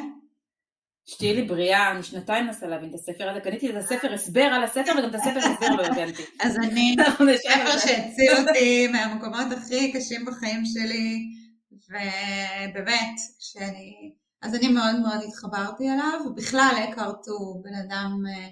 [1.05, 4.65] שתהיי לי בריאה, אני שנתיים מנסה להבין את הספר הזה, קניתי את הספר הסבר על
[4.65, 6.23] הספר וגם את הספר הסבר לא הבנתי.
[6.41, 6.97] אז אני,
[7.37, 11.42] ספר שהציל אותי מהמקומות הכי קשים בחיים שלי,
[11.93, 18.49] ובאמת, שאני, אז אני מאוד מאוד התחברתי אליו, ובכלל אקארט הוא בן אדם אה,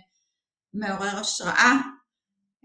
[0.74, 1.72] מעורר השראה,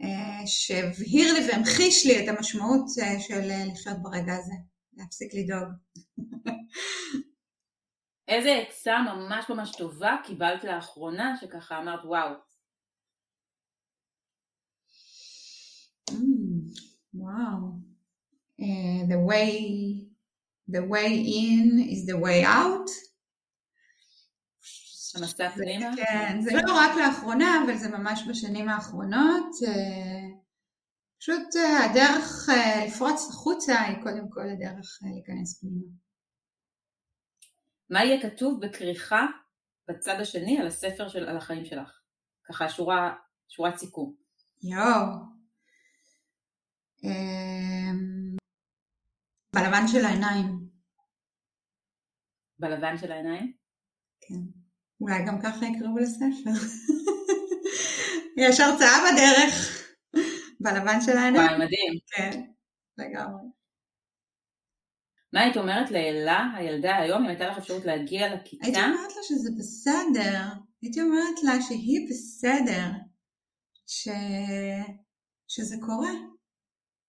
[0.04, 4.54] אה, שהבהיר לי והמחיש לי את המשמעות אה, של לחיות ברגע הזה,
[4.94, 5.70] להפסיק לדאוג.
[8.28, 12.34] איזה עצה ממש ממש טובה קיבלת לאחרונה, שככה אמרת וואו.
[16.12, 16.80] Mm,
[17.14, 17.96] וואו.
[18.62, 20.15] Uh, the way
[20.68, 22.90] the way in is the way out.
[25.16, 25.96] המסע פנימה?
[25.96, 29.46] כן, זה לא רק לאחרונה, אבל זה ממש בשנים האחרונות.
[29.64, 30.46] Uh,
[31.20, 35.88] פשוט uh, הדרך uh, לפרוץ החוצה היא קודם כל הדרך להיכנס פנימה.
[37.90, 39.26] מה יהיה כתוב בכריכה
[39.88, 42.00] בצד השני על הספר של, על החיים שלך?
[42.50, 43.14] ככה שורה,
[43.50, 44.14] שורת סיכום.
[44.64, 45.36] יואו.
[49.56, 50.60] בלבן של העיניים.
[52.60, 53.54] בלבן של העיניים?
[54.22, 54.42] כן.
[55.02, 56.68] אולי גם ככה יקראו לספר.
[58.44, 59.86] יש הרצאה בדרך.
[60.60, 61.46] בלבן של העיניים.
[61.46, 61.94] וואי, מדהים.
[62.16, 62.42] כן,
[62.98, 63.44] לגמרי.
[65.34, 68.66] מה היית אומרת לאלה, הילדה היום, אם הייתה לך אפשרות להגיע לכיתה?
[68.66, 70.42] הייתי אומרת לה שזה בסדר.
[70.82, 72.92] הייתי אומרת לה שהיא בסדר.
[73.88, 74.08] ש...
[75.48, 76.35] שזה קורה.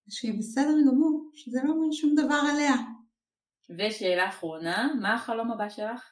[0.09, 1.30] שהיא בסדר גמור.
[1.34, 2.74] שזה לא אומר שום דבר עליה.
[3.78, 6.02] ושאלה אחרונה, מה החלום הבא שלך?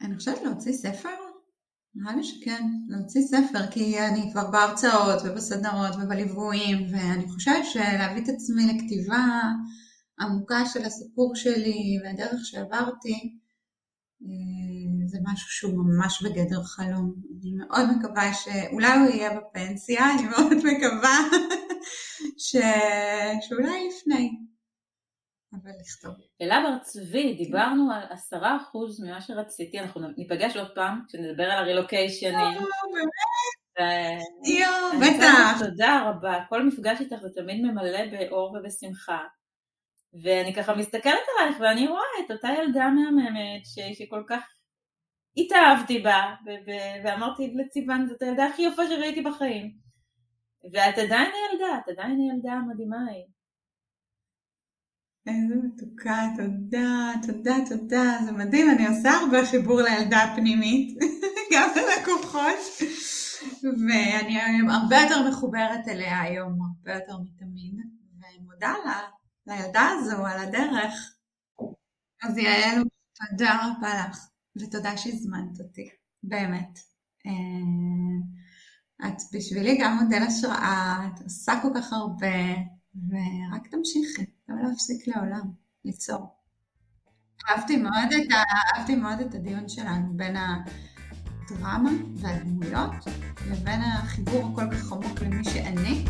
[0.00, 1.16] אני חושבת להוציא ספר.
[1.94, 8.28] נראה לי שכן, להוציא ספר, כי אני כבר בהרצאות ובסדנאות ובליוויים, ואני חושבת שלהביא את
[8.28, 9.40] עצמי לכתיבה
[10.20, 13.38] עמוקה של הסיפור שלי והדרך שעברתי,
[14.22, 14.71] אה,
[15.08, 17.14] זה משהו שהוא ממש בגדר חלום.
[17.40, 21.18] אני מאוד מקווה שאולי הוא יהיה בפנסיה, אני מאוד מקווה
[22.46, 22.56] ש...
[23.40, 24.30] שאולי לפני.
[25.52, 26.14] אבל לכתוב.
[26.42, 31.58] אלה בר צבי, דיברנו על עשרה אחוז ממה שרציתי, אנחנו ניפגש עוד פעם כשנדבר על
[31.58, 32.58] הרילוקיישנים.
[34.44, 35.58] יואו, בטח.
[35.58, 39.18] תודה רבה, כל מפגש איתך זה תמיד ממלא באור ובשמחה.
[40.22, 43.62] ואני ככה מסתכלת עלייך ואני רואה את אותה ילדה מהממת
[43.94, 44.42] שכל כך
[45.36, 46.34] התאהבתי בה,
[47.04, 49.72] ואמרתי לציוון, זאת הילדה הכי יפה שראיתי בחיים.
[50.64, 53.24] ואת עדיין הילדה, את עדיין הילדה המדהימה ההיא.
[55.26, 60.98] איזה מתוקה, תודה, תודה, תודה, זה מדהים, אני עושה הרבה חיבור לילדה הפנימית,
[61.52, 62.88] גם ללקוחות,
[63.62, 64.38] ואני
[64.70, 67.74] הרבה יותר מחוברת אליה היום, הרבה יותר מתמיד,
[68.20, 69.00] ואני מודה לה,
[69.46, 71.14] לילדה הזו, על הדרך.
[72.22, 72.82] אז יעל,
[73.30, 75.88] תודה רבה לך, ותודה שהזמנת אותי,
[76.22, 76.78] באמת.
[77.26, 82.54] אה, את בשבילי גם מודל השראה, את עושה כל כך הרבה,
[83.08, 84.24] ורק תמשיכי.
[84.48, 85.50] לא להפסיק לעולם,
[85.84, 86.36] ליצור.
[87.50, 88.42] אהבתי מאוד, את ה...
[88.76, 92.92] אהבתי מאוד את הדיון שלנו בין הדרמה והדמויות
[93.50, 96.04] לבין החיבור הכל כך עמוק למי שאני,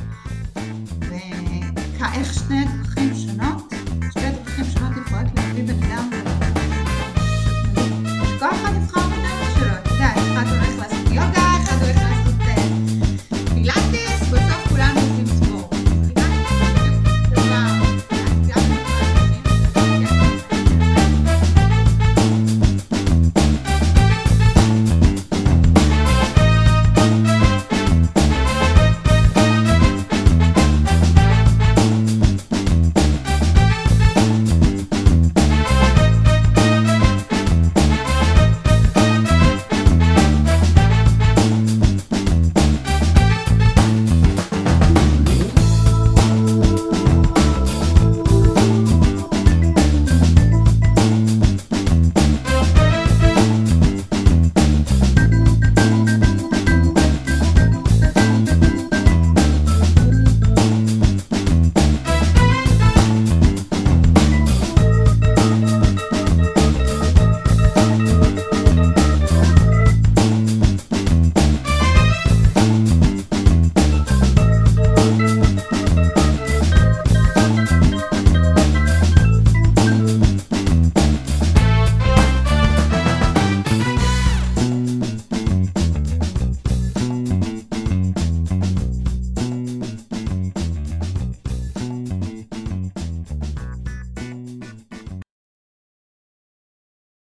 [1.00, 3.72] ואיך שני דרכים שונות,
[4.10, 4.41] שתי